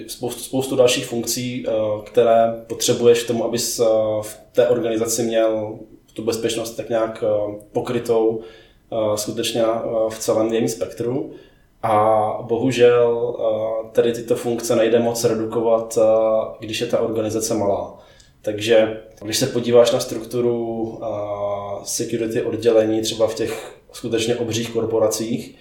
[0.08, 1.66] spoustu, spoustu dalších funkcí,
[2.04, 3.80] které potřebuješ k tomu, abys
[4.22, 5.80] v té organizaci měl
[6.14, 7.24] tu bezpečnost tak nějak
[7.72, 8.42] pokrytou
[9.16, 9.64] skutečně
[10.10, 11.34] v celém jejím spektru.
[11.84, 16.06] A bohužel eh, tady tyto funkce nejde moc redukovat, eh,
[16.60, 18.00] když je ta organizace malá.
[18.42, 21.08] Takže když se podíváš na strukturu eh,
[21.84, 25.56] security oddělení třeba v těch skutečně obřích korporacích,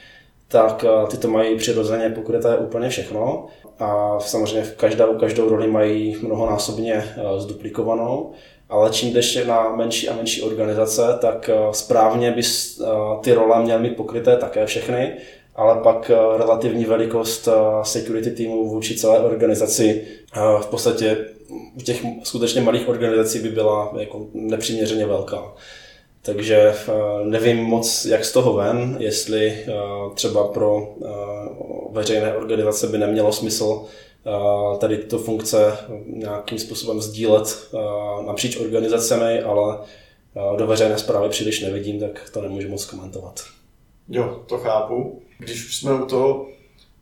[0.49, 3.47] tak ty to mají přirozeně pokryté úplně všechno.
[3.79, 8.33] A samozřejmě v každou, každou roli mají mnohonásobně zduplikovanou,
[8.69, 12.83] ale čím jdeš na menší a menší organizace, tak správně bys
[13.23, 15.17] ty role měl mít pokryté také všechny
[15.55, 20.03] ale pak eh, relativní velikost eh, security týmu vůči celé organizaci
[20.37, 21.27] eh, v podstatě
[21.77, 25.53] u těch skutečně malých organizací by byla jako nepřiměřeně velká.
[26.23, 26.75] Takže
[27.25, 29.67] nevím moc, jak z toho ven, jestli
[30.15, 30.95] třeba pro
[31.91, 33.85] veřejné organizace by nemělo smysl
[34.79, 37.69] tady tyto funkce nějakým způsobem sdílet
[38.27, 39.79] napříč organizacemi, ale
[40.57, 43.41] do veřejné zprávy příliš nevidím, tak to nemůžu moc komentovat.
[44.09, 45.23] Jo, to chápu.
[45.45, 46.47] Když už jsme u toho,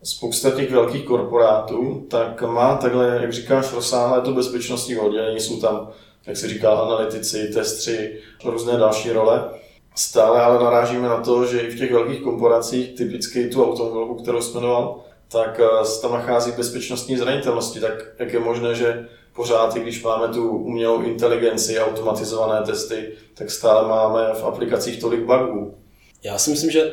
[0.02, 5.90] spousta těch velkých korporátů, tak má takhle, jak říkáš, rozsáhlé to bezpečnostní oddělení, jsou tam,
[6.26, 9.50] jak se říká, analytici, testři, různé další role.
[9.94, 14.40] Stále ale narážíme na to, že i v těch velkých korporacích, typicky tu automobilku, kterou
[14.42, 17.80] jsme jmenoval, tak eh, se tam nachází bezpečnostní zranitelnosti.
[17.80, 23.50] Tak jak je možné, že pořád, i když máme tu umělou inteligenci, automatizované testy, tak
[23.50, 25.74] stále máme v aplikacích tolik bugů.
[26.22, 26.92] Já si myslím, že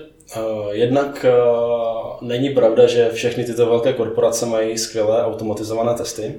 [0.71, 6.33] jednak uh, není pravda, že všechny tyto velké korporace mají skvělé automatizované testy.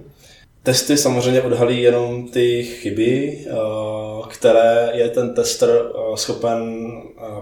[0.62, 5.82] Testy samozřejmě odhalí jenom ty chyby, uh, které je ten tester
[6.14, 6.90] schopen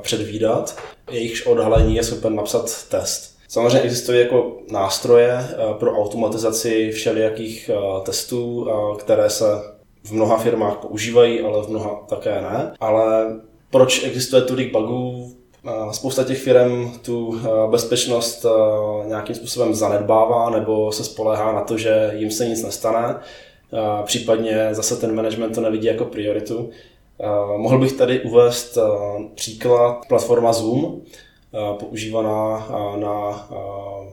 [0.02, 0.78] předvídat.
[1.10, 3.36] Jejichž odhalení je schopen napsat test.
[3.48, 7.70] Samozřejmě existují jako nástroje pro automatizaci všelijakých
[8.04, 9.44] testů, které se
[10.04, 12.72] v mnoha firmách používají, ale v mnoha také ne.
[12.80, 13.26] Ale
[13.70, 15.35] proč existuje tolik bugů?
[15.90, 18.46] Spousta těch firm tu bezpečnost
[19.04, 23.16] nějakým způsobem zanedbává nebo se spolehá na to, že jim se nic nestane.
[24.04, 26.70] Případně zase ten management to nevidí jako prioritu.
[27.56, 28.78] Mohl bych tady uvést
[29.34, 31.00] příklad platforma Zoom,
[31.80, 33.48] používaná na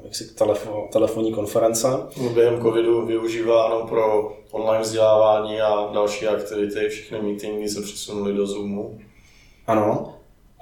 [0.03, 1.87] jaksi telefo, telefonní konference.
[2.33, 8.99] Během covidu využíváno pro online vzdělávání a další aktivity, všechny meetingy se přesunuly do Zoomu.
[9.67, 10.13] Ano,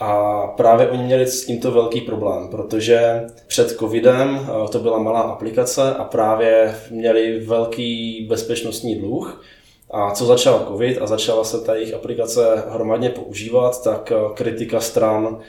[0.01, 5.93] a právě oni měli s tímto velký problém, protože před covidem to byla malá aplikace
[5.93, 9.43] a právě měli velký bezpečnostní dluh.
[9.91, 15.39] A co začal covid a začala se ta jejich aplikace hromadně používat, tak kritika stran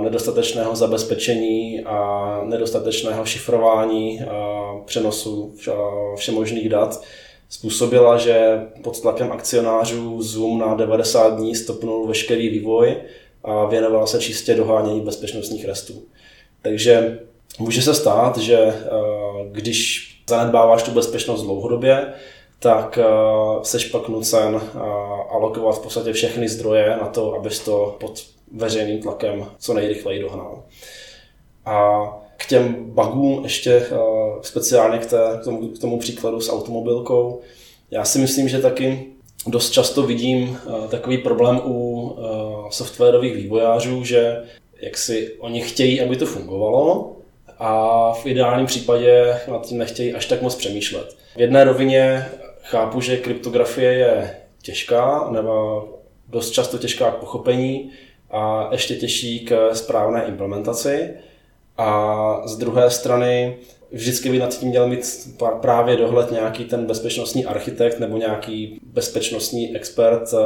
[0.00, 4.20] nedostatečného zabezpečení a nedostatečného šifrování
[4.84, 5.54] přenosu
[6.16, 7.02] všemožných dat
[7.48, 12.96] způsobila, že pod tlakem akcionářů Zoom na 90 dní stopnul veškerý vývoj
[13.44, 16.02] a věnoval se čistě dohánění bezpečnostních restů.
[16.62, 17.18] Takže
[17.58, 18.74] může se stát, že
[19.50, 22.12] když zanedbáváš tu bezpečnost dlouhodobě,
[22.58, 22.98] tak
[23.62, 24.60] seš pak nucen
[25.30, 30.62] alokovat v podstatě všechny zdroje na to, abys to pod veřejným tlakem co nejrychleji dohnal.
[31.64, 32.02] A
[32.36, 33.96] k těm bugům ještě eh,
[34.42, 37.40] speciálně k, té, k, tomu, k tomu příkladu s automobilkou,
[37.90, 39.06] já si myslím, že taky
[39.46, 42.22] dost často vidím eh, takový problém u eh,
[42.74, 44.42] softwarových vývojářů, že
[44.80, 47.16] jak si oni chtějí, aby to fungovalo,
[47.58, 51.16] a v ideálním případě nad tím nechtějí až tak moc přemýšlet.
[51.36, 52.26] V jedné rovině
[52.62, 55.84] chápu, že kryptografie je těžká, nebo
[56.28, 57.90] dost často těžká k pochopení,
[58.30, 61.10] a ještě těžší k správné implementaci.
[61.78, 63.56] A z druhé strany
[63.90, 65.28] vždycky by nad tím měl mít
[65.60, 70.38] právě dohled nějaký ten bezpečnostní architekt nebo nějaký bezpečnostní expert eh,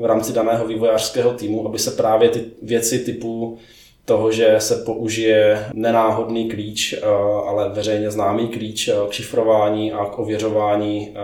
[0.00, 3.58] v rámci daného vývojářského týmu, aby se právě ty věci typu
[4.04, 7.06] toho, že se použije nenáhodný klíč, eh,
[7.46, 11.14] ale veřejně známý klíč eh, k šifrování a k ověřování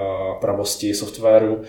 [0.40, 1.62] pravosti softwaru,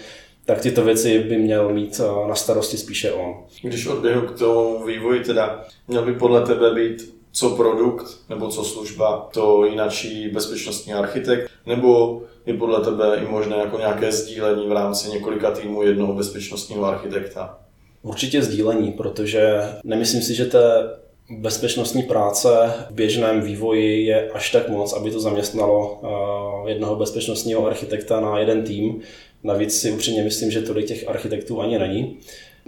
[0.47, 3.35] tak tyto věci by měl mít eh, na starosti spíše on.
[3.61, 8.63] Když odběhnu k tomu vývoji, teda měl by podle tebe být co produkt nebo co
[8.63, 14.71] služba, to jinačí bezpečnostní architekt, nebo je podle tebe i možné jako nějaké sdílení v
[14.71, 17.59] rámci několika týmů jednoho bezpečnostního architekta?
[18.01, 20.89] Určitě sdílení, protože nemyslím si, že té
[21.29, 27.67] bezpečnostní práce v běžném vývoji je až tak moc, aby to zaměstnalo eh, jednoho bezpečnostního
[27.67, 29.01] architekta na jeden tým.
[29.43, 32.17] Navíc si upřímně myslím, že tolik těch architektů ani není.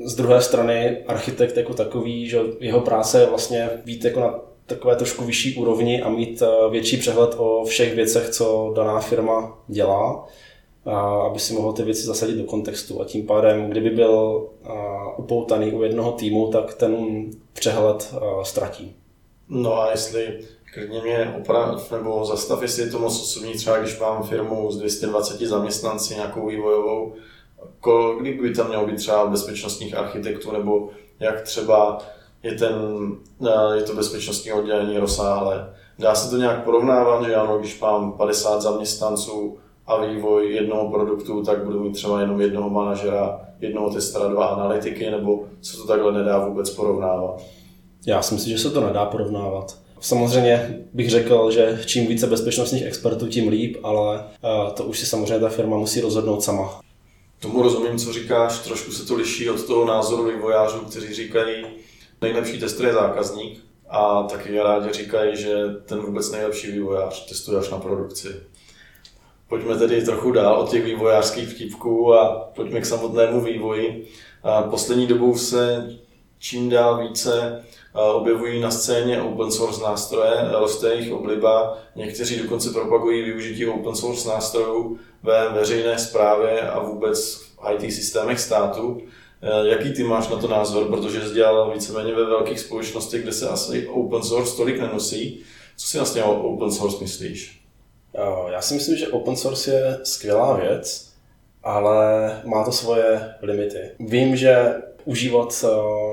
[0.06, 4.40] Z druhé strany architekt jako takový, že jeho práce je vlastně být jako na
[4.70, 9.58] takové trošku vyšší úrovni a mít eh, větší přehled o všech věcech, co daná firma
[9.68, 10.28] dělá,
[11.26, 13.02] aby si mohl ty věci zasadit do kontextu.
[13.02, 14.70] A tím pádem, kdyby byl eh,
[15.18, 18.96] upoutaný u jednoho týmu, tak ten přehled eh, ztratí.
[19.50, 20.40] No a jestli
[20.74, 24.78] klidně mě oprav, nebo zastav, jestli je to moc osobní, třeba když mám firmu s
[24.78, 27.14] 220 zaměstnanci, nějakou vývojovou,
[27.80, 31.98] kolik by tam mělo být třeba bezpečnostních architektů, nebo jak třeba
[32.44, 32.74] je, ten,
[33.74, 35.74] je to bezpečnostní oddělení rozsáhlé.
[36.00, 41.44] Dá se to nějak porovnávat, že ano, když mám 50 zaměstnanců a vývoj jednoho produktu,
[41.44, 46.12] tak budu mít třeba jenom jednoho manažera, jednoho testera, dva analytiky, nebo se to takhle
[46.12, 47.42] nedá vůbec porovnávat?
[48.06, 49.78] Já si myslím, že se to nedá porovnávat.
[50.00, 55.06] Samozřejmě bych řekl, že čím více bezpečnostních expertů, tím líp, ale eh, to už si
[55.06, 56.82] samozřejmě ta firma musí rozhodnout sama.
[57.40, 61.66] Tomu rozumím, co říkáš, trošku se to liší od toho názoru vývojářů, kteří říkají,
[62.22, 65.56] nejlepší tester je zákazník a taky rádi říkají, že
[65.86, 68.28] ten vůbec nejlepší vývojář testuje až na produkci.
[69.48, 74.08] Pojďme tedy trochu dál od těch vývojářských vtipků a pojďme k samotnému vývoji.
[74.70, 75.90] Poslední dobou se
[76.40, 77.64] čím dál více
[77.94, 84.30] objevují na scéně open source nástroje, roste jejich obliba, někteří dokonce propagují využití open source
[84.30, 89.02] nástrojů ve veřejné správě a vůbec v IT systémech státu.
[89.64, 93.50] Jaký ty máš na to názor, protože jsi dělal víceméně ve velkých společnostech, kde se
[93.50, 95.44] asi open source tolik nenosí.
[95.78, 97.62] Co si vlastně o open source myslíš?
[98.52, 101.10] Já si myslím, že open source je skvělá věc,
[101.64, 103.92] ale má to svoje limity.
[104.00, 104.74] Vím, že
[105.06, 105.66] užívat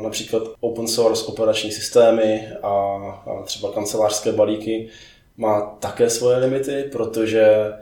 [0.02, 2.96] například open source operační systémy a
[3.44, 4.88] třeba kancelářské balíky,
[5.36, 7.72] má také svoje limity, protože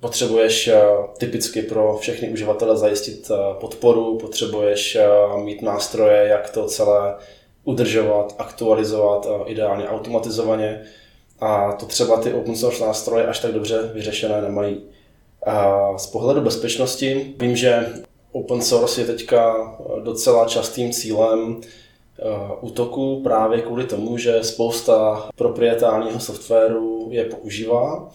[0.00, 0.82] potřebuješ eh,
[1.18, 5.08] typicky pro všechny uživatele zajistit eh, podporu, potřebuješ eh,
[5.44, 7.14] mít nástroje, jak to celé
[7.64, 10.82] udržovat, aktualizovat, ideálně automatizovaně.
[11.40, 14.80] A to třeba ty open source nástroje až tak dobře vyřešené nemají.
[15.46, 17.86] A z pohledu bezpečnosti vím, že
[18.32, 19.54] open source je teďka
[20.02, 21.60] docela častým cílem
[22.60, 28.10] útoku právě kvůli tomu, že spousta proprietárního softwaru je používá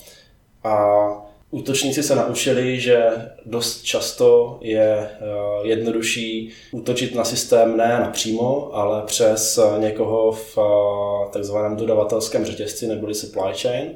[0.64, 1.25] a
[1.56, 3.06] útočníci se naučili, že
[3.46, 5.18] dost často je eh,
[5.64, 13.16] jednodušší útočit na systém ne napřímo, ale přes někoho v eh, takzvaném dodavatelském řetězci neboli
[13.16, 13.92] supply chain.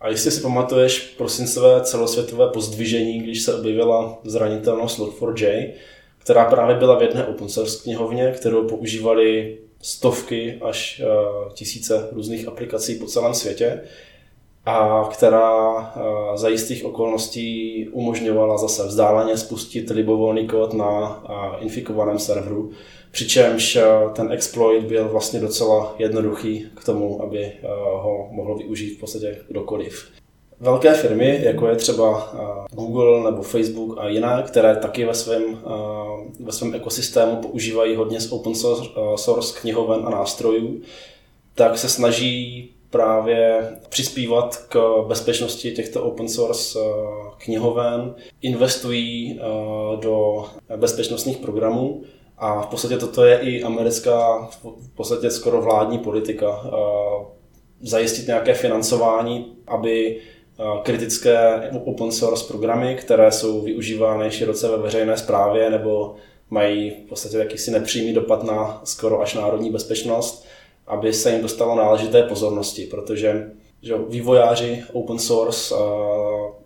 [0.00, 5.72] A jestli si pamatuješ prosincové celosvětové pozdvižení, když se objevila zranitelnost Log4j,
[6.18, 11.06] která právě byla v jedné open source knihovně, kterou používali stovky až eh,
[11.54, 13.80] tisíce různých aplikací po celém světě
[14.66, 16.00] a která eh,
[16.38, 22.70] za jistých okolností umožňovala zase vzdáleně spustit libovolný kód na eh, infikovaném serveru,
[23.10, 27.52] přičemž eh, ten exploit byl vlastně docela jednoduchý k tomu, aby
[27.92, 30.08] ho mohl využít v podstatě kdokoliv.
[30.60, 32.32] Velké firmy, jako je třeba
[32.72, 35.58] Google nebo Facebook a jiné, které taky ve svém,
[36.40, 38.52] ve svém ekosystému používají hodně z open
[39.16, 40.80] source knihoven a nástrojů,
[41.54, 46.84] tak se snaží právě přispívat k bezpečnosti těchto open source eh,
[47.38, 49.44] knihoven, investují eh,
[50.00, 50.44] do
[50.76, 52.02] bezpečnostních programů
[52.38, 56.62] a v podstatě toto je i americká, v podstatě skoro vládní politika.
[56.66, 57.40] Eh,
[57.82, 60.20] zajistit nějaké financování, aby
[60.82, 66.14] kritické open source programy, které jsou využívány široce ve veřejné správě nebo
[66.50, 70.46] mají v podstatě jakýsi nepřímý dopad na skoro až národní bezpečnost,
[70.90, 73.50] aby se jim dostalo náležité pozornosti, protože
[73.82, 75.74] že vývojáři open source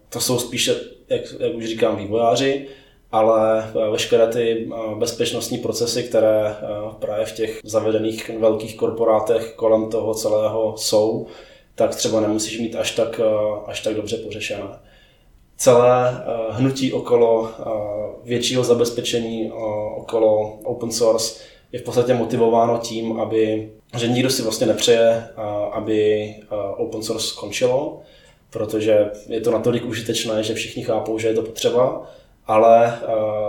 [0.09, 0.75] to jsou spíše,
[1.09, 2.67] jak, jak už říkám, vývojáři,
[3.13, 6.57] ale veškeré ty bezpečnostní procesy, které
[6.99, 11.27] právě v těch zavedených velkých korporátech kolem toho celého jsou,
[11.75, 13.21] tak třeba nemusíš mít až tak,
[13.67, 14.65] až tak dobře pořešené.
[15.57, 17.51] Celé hnutí okolo
[18.25, 19.53] většího zabezpečení
[19.97, 21.41] okolo open source
[21.75, 25.29] je v podstatě motivováno tím, aby, že nikdo si vlastně nepřeje,
[25.73, 26.29] aby
[26.77, 28.01] open source skončilo,
[28.51, 32.03] protože je to natolik užitečné, že všichni chápou, že je to potřeba,
[32.47, 32.99] ale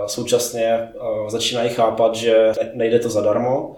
[0.06, 0.88] současně
[1.28, 3.76] začínají chápat, že nejde to zadarmo,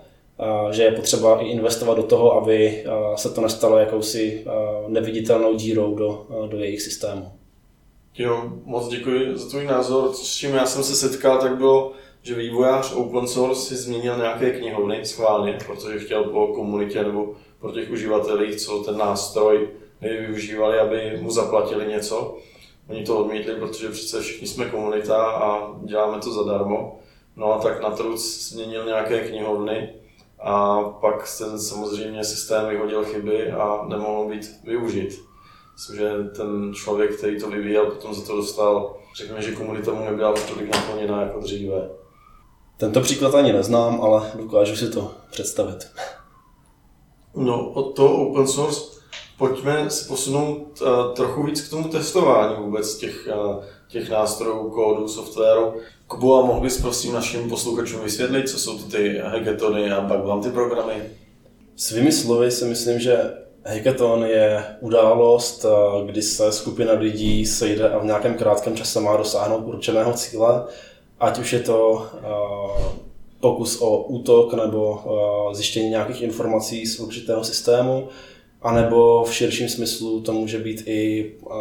[0.70, 2.84] že je potřeba i investovat do toho, aby
[3.16, 4.44] se to nestalo jakousi
[4.86, 7.32] neviditelnou dírou do, do jejich systému.
[8.18, 10.12] Jo, moc děkuji za tvůj názor.
[10.14, 11.92] S čím já jsem se setkal, tak bylo
[12.28, 17.72] že vývojář open source si změnil nějaké knihovny schválně, protože chtěl po komunitě nebo pro
[17.72, 19.68] těch uživatelích, co ten nástroj
[20.00, 22.36] využívali, aby mu zaplatili něco.
[22.88, 27.00] Oni to odmítli, protože přece všichni jsme komunita a děláme to zadarmo.
[27.36, 29.94] No a tak na truc změnil nějaké knihovny
[30.40, 35.20] a pak ten samozřejmě systém vyhodil chyby a nemohl být využit.
[35.72, 40.04] Myslím, že ten člověk, který to vyvíjel, potom za to dostal, řekněme, že komunita mu
[40.04, 41.97] nebyla tolik naplněná jako dříve.
[42.78, 45.86] Tento příklad ani neznám, ale dokážu si to představit.
[47.36, 48.80] No, od toho open source
[49.38, 55.08] pojďme se posunout uh, trochu víc k tomu testování vůbec těch, uh, těch nástrojů, kódu,
[55.08, 55.74] softwaru.
[56.06, 60.20] Kubu, a mohl bys prosím našim posluchačům vysvětlit, co jsou to ty hackathony a bug
[60.24, 61.02] bounty programy?
[61.76, 67.98] Svými slovy si myslím, že hackathon je událost, eh, kdy se skupina lidí sejde a
[67.98, 70.64] v nějakém krátkém čase má dosáhnout určeného cíle
[71.20, 72.28] ať už je to eh,
[73.40, 78.08] pokus o útok nebo eh, zjištění nějakých informací z určitého systému,
[78.62, 81.54] anebo v širším smyslu to může být i eh,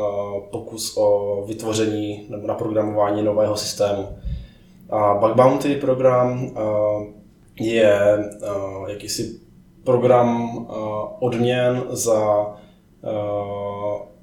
[0.52, 4.08] pokus o vytvoření nebo naprogramování nového systému.
[4.90, 6.52] A Bug Bounty program
[7.60, 8.00] je
[8.88, 9.40] jakýsi
[9.84, 10.58] program
[11.20, 12.48] odměn za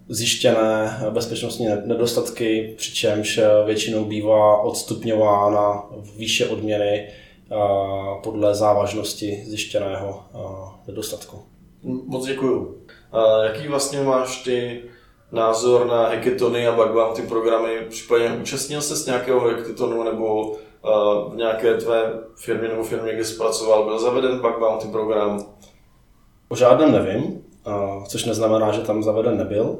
[0.09, 5.83] zjištěné bezpečnostní nedostatky, přičemž většinou bývá odstupňována
[6.17, 7.09] výše odměny
[8.23, 10.23] podle závažnosti zjištěného
[10.87, 11.43] nedostatku.
[11.83, 12.79] Moc děkuju.
[13.43, 14.83] Jaký vlastně máš ty
[15.33, 17.87] názor na hackathony a bug bounty programy?
[17.89, 20.53] Případně účastnil se s nějakého hackathonu nebo
[21.31, 25.47] v nějaké tvé firmě nebo firmě, kde zpracoval, byl zaveden bug bounty program?
[26.49, 27.45] O žádném nevím
[28.09, 29.79] což neznamená, že tam zaveden nebyl.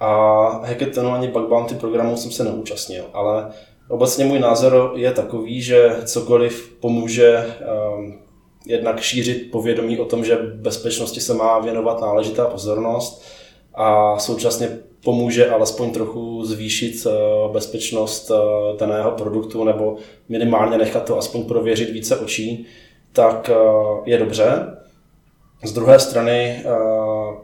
[0.00, 3.52] A hackathonu ani bug bounty programu jsem se neúčastnil, ale
[3.88, 7.56] Obecně můj názor je takový, že cokoliv pomůže
[7.96, 8.18] um,
[8.66, 13.24] jednak šířit povědomí o tom, že bezpečnosti se má věnovat náležitá pozornost
[13.74, 18.36] a současně pomůže alespoň trochu zvýšit uh, bezpečnost uh,
[18.78, 19.96] daného produktu nebo
[20.28, 22.66] minimálně nechat to aspoň prověřit více očí,
[23.12, 24.77] tak uh, je dobře.
[25.64, 26.64] Z druhé strany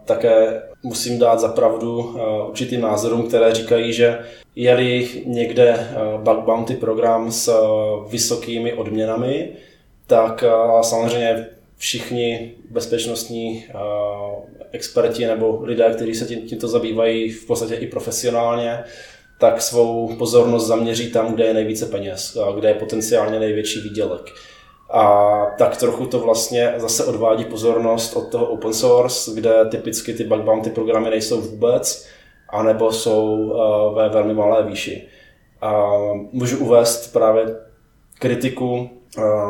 [0.05, 2.17] také musím dát za pravdu
[2.49, 4.19] určitým názorům, které říkají, že
[4.57, 5.89] je-li někde
[6.23, 7.53] bug bounty program s
[8.09, 9.49] vysokými odměnami,
[10.07, 10.45] tak
[10.83, 11.47] samozřejmě
[11.77, 13.65] všichni bezpečnostní
[14.73, 18.85] experti nebo lidé, kteří se tím, tímto zabývají v podstatě i profesionálně,
[19.41, 24.23] tak svou pozornost zaměří tam, kde je nejvíce peněz, kde je potenciálně největší výdělek.
[24.95, 30.24] A tak trochu to vlastně zase odvádí pozornost od toho open source, kde typicky ty
[30.24, 32.07] bug bounty programy nejsou vůbec,
[32.49, 33.55] anebo jsou
[33.95, 35.09] ve velmi malé výši.
[35.61, 35.82] A
[36.32, 37.47] můžu uvést právě
[38.18, 38.90] kritiku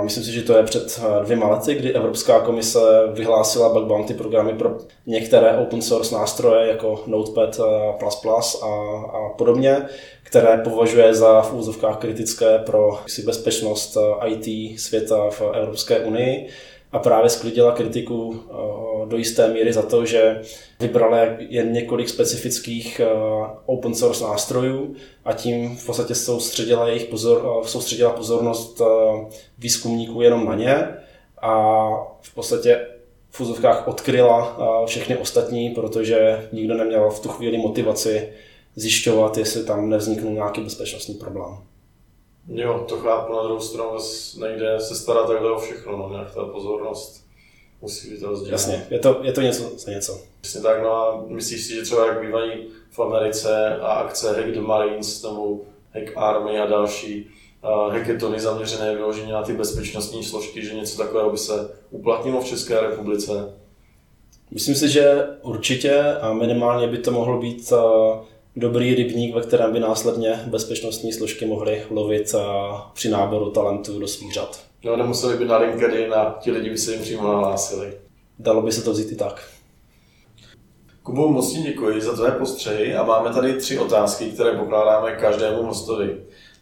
[0.03, 2.79] Myslím si, že to je před eh, dvěma lety, kdy Evropská komise
[3.13, 7.61] vyhlásila bug bounty programy pro některé open source nástroje jako Notepad++
[8.63, 8.67] a,
[9.13, 9.89] a podobně,
[10.23, 16.49] které považuje za v úzovkách kritické pro bezpečnost eh, IT světa v Evropské unii
[16.95, 20.41] a právě sklidila kritiku eh, do jisté míry za to, že
[20.81, 23.07] vybrala jen několik specifických eh,
[23.67, 28.81] open source nástrojů a tím v podstatě soustředila, jejich pozor, eh, soustředila pozornost
[29.59, 30.89] výzkumníků jenom na ně
[31.43, 31.89] a
[32.21, 32.87] v podstatě
[33.31, 38.29] v fuzovkách odkryla všechny ostatní, protože nikdo neměl v tu chvíli motivaci
[38.77, 41.59] zjišťovat, jestli tam nevzniknul nějaký bezpečnostní problém.
[42.49, 43.91] Jo, to chápu, na druhou stranu
[44.39, 47.25] nejde se starat takhle o všechno, no, nějak ta pozornost
[47.83, 48.53] musí být rozdělená.
[48.53, 50.21] Jasně, je to, je to něco za něco.
[50.41, 54.55] Přesně tak, no a myslíš si, že třeba jak bývají v Americe a akce Hack
[54.55, 55.61] the Marines nebo
[55.95, 57.31] Hack Army a další
[57.91, 62.81] hacketony zaměřené vyloženě na ty bezpečnostní složky, že něco takového by se uplatnilo v České
[62.81, 63.55] republice?
[64.51, 67.73] Myslím si, že určitě a minimálně by to mohlo být
[68.57, 72.35] dobrý rybník, ve kterém by následně bezpečnostní složky mohly lovit
[72.93, 74.65] při náboru talentů do svých řad.
[74.85, 77.93] No, nemuseli by na LinkedIn a ti lidi by se jim přímo nahlásili.
[78.39, 79.49] Dalo by se to vzít i tak.
[81.03, 85.63] Kubo, moc ti děkuji za tvé postřehy a máme tady tři otázky, které pokládáme každému
[85.63, 86.17] hostovi.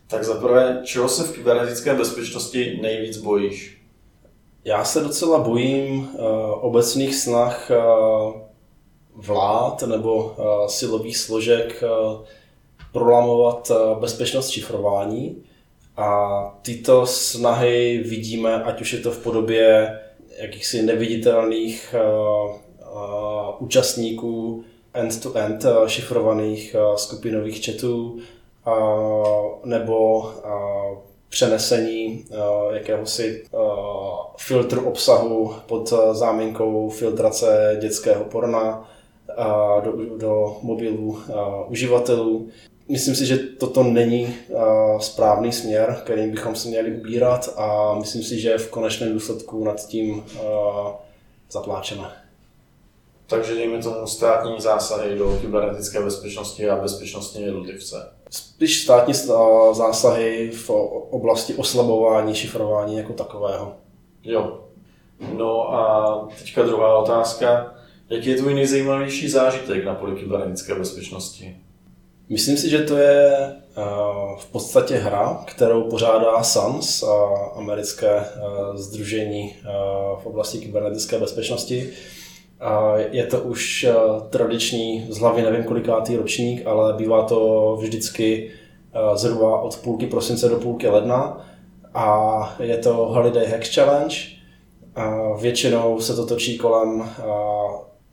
[0.06, 3.82] Tak za prvé, čeho se v kybernetické bezpečnosti nejvíc bojíš?
[4.64, 6.26] Já se docela bojím uh,
[6.60, 8.41] obecných snah uh,
[9.16, 12.24] vlád nebo uh, silových složek uh,
[12.92, 15.42] prolamovat uh, bezpečnost šifrování.
[15.96, 19.98] A tyto snahy vidíme, ať už je to v podobě
[20.38, 21.94] jakýchsi neviditelných
[23.58, 28.18] účastníků end-to-end -end šifrovaných skupinových chatů,
[29.64, 30.30] nebo
[31.28, 32.24] přenesení
[32.70, 33.44] jakéhosi
[34.36, 38.91] filtru obsahu pod záminkou filtrace dětského porna
[39.84, 41.18] do, do mobilů
[41.68, 42.48] uživatelů.
[42.88, 44.34] Myslím si, že toto není
[45.00, 49.86] správný směr, kterým bychom se měli ubírat a myslím si, že v konečném důsledku nad
[49.86, 50.24] tím
[51.50, 52.04] zapláčeme.
[53.26, 58.12] Takže dejme tomu státní zásahy do kybernetické bezpečnosti a bezpečnosti jednotlivce.
[58.30, 59.14] Spíš státní
[59.72, 60.70] zásahy v
[61.10, 63.72] oblasti oslabování, šifrování jako takového.
[64.24, 64.60] Jo.
[65.36, 67.74] No a teďka druhá otázka.
[68.12, 71.56] Jaký je tvůj nejzajímavější zážitek na poli kybernetické bezpečnosti?
[72.28, 73.82] Myslím si, že to je eh,
[74.38, 77.04] v podstatě hra, kterou pořádá SANS,
[77.56, 78.24] americké
[78.74, 79.68] združení eh,
[80.22, 81.90] v oblasti kybernetické bezpečnosti.
[83.10, 83.94] Je to už eh,
[84.30, 88.50] tradiční, z hlavy nevím kolikátý ročník, ale bývá to vždycky
[89.14, 91.46] zhruba od půlky prosince do půlky ledna.
[91.94, 94.16] A je to Holiday Hack Challenge.
[95.40, 97.10] Většinou se to točí kolem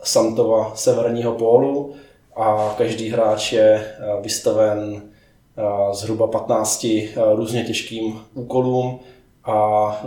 [0.03, 1.93] Santova severního pólu
[2.35, 5.01] a každý hráč je eh, vystaven
[5.57, 5.61] eh,
[5.93, 8.99] zhruba 15 eh, různě těžkým úkolům
[9.45, 10.01] a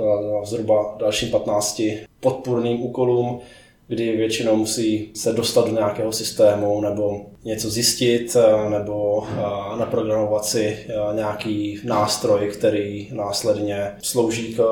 [0.44, 1.82] zhruba dalším 15
[2.20, 3.40] podpůrným úkolům,
[3.88, 8.36] kdy většinou musí se dostat do nějakého systému nebo něco zjistit
[8.68, 9.26] nebo
[9.78, 14.62] naprogramovat si nějaký nástroj, který následně slouží k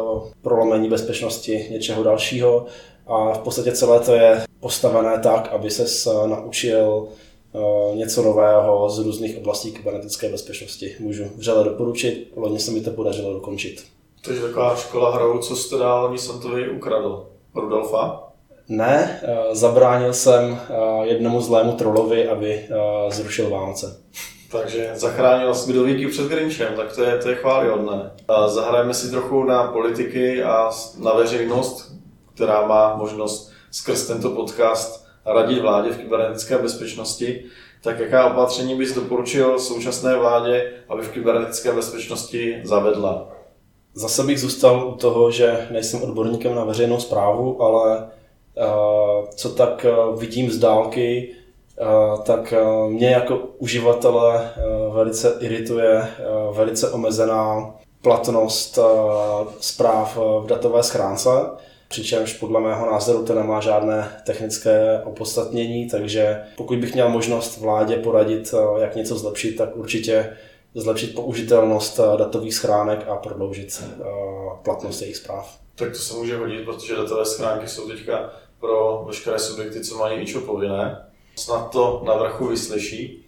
[0.43, 2.67] prolomení bezpečnosti něčeho dalšího.
[3.07, 7.09] A v podstatě celé to je postavené tak, aby se naučil
[7.55, 10.97] eh, něco nového z různých oblastí kybernetické bezpečnosti.
[11.01, 13.85] Můžu vřele doporučit, loni se mi to podařilo dokončit.
[14.25, 17.27] To je taková škola hrou, co jste dál Nisantovi ukradl.
[17.55, 18.23] Rudolfa?
[18.69, 22.65] Ne, eh, zabránil jsem eh, jednomu zlému trolovi, aby
[23.11, 24.01] zrušil Vánoce.
[24.51, 28.11] Takže zachránil Smidovíky před Grinchem, tak to je, to je chválihodné.
[28.47, 31.93] Zahrajeme si trochu na politiky a na veřejnost,
[32.41, 37.45] která má možnost skrz tento podcast radit vládě v kybernetické bezpečnosti.
[37.83, 43.29] Tak jaká opatření bys doporučil současné vládě, aby v kybernetické bezpečnosti zavedla?
[43.95, 49.87] Zase bych zůstal u toho, že nejsem odborníkem na veřejnou zprávu, ale uh, co tak
[49.89, 51.35] uh, vidím z dálky,
[51.81, 52.55] uh, tak
[52.89, 54.51] mě jako uživatele
[54.93, 56.09] velice irituje
[56.53, 58.79] velice omezená platnost
[59.61, 61.31] zpráv v datové schránce,
[61.91, 67.97] přičemž podle mého názoru to nemá žádné technické opodstatnění, takže pokud bych měl možnost vládě
[67.97, 70.37] poradit, jak něco zlepšit, tak určitě
[70.75, 74.05] zlepšit použitelnost eh, datových schránek a prodloužit eh,
[74.63, 75.59] platnost jejich zpráv.
[75.75, 80.21] Tak to se může hodit, protože datové schránky jsou teďka pro veškeré subjekty, co mají
[80.21, 81.07] IČO povinné.
[81.37, 83.27] Snad to na vrchu vyslyší.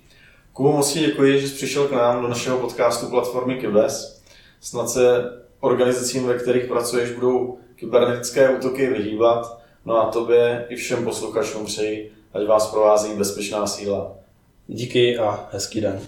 [0.53, 4.23] Kubo, moc děkuji, že jsi přišel k nám do našeho podcastu platformy Kybes.
[4.61, 5.25] Snad se
[5.61, 9.61] organizacím, ve kterých pracuješ, budou kybernetické útoky vyhýbat.
[9.85, 14.13] No a tobě i všem posluchačům přeji, ať vás provází bezpečná síla.
[14.67, 16.01] Díky a hezký den.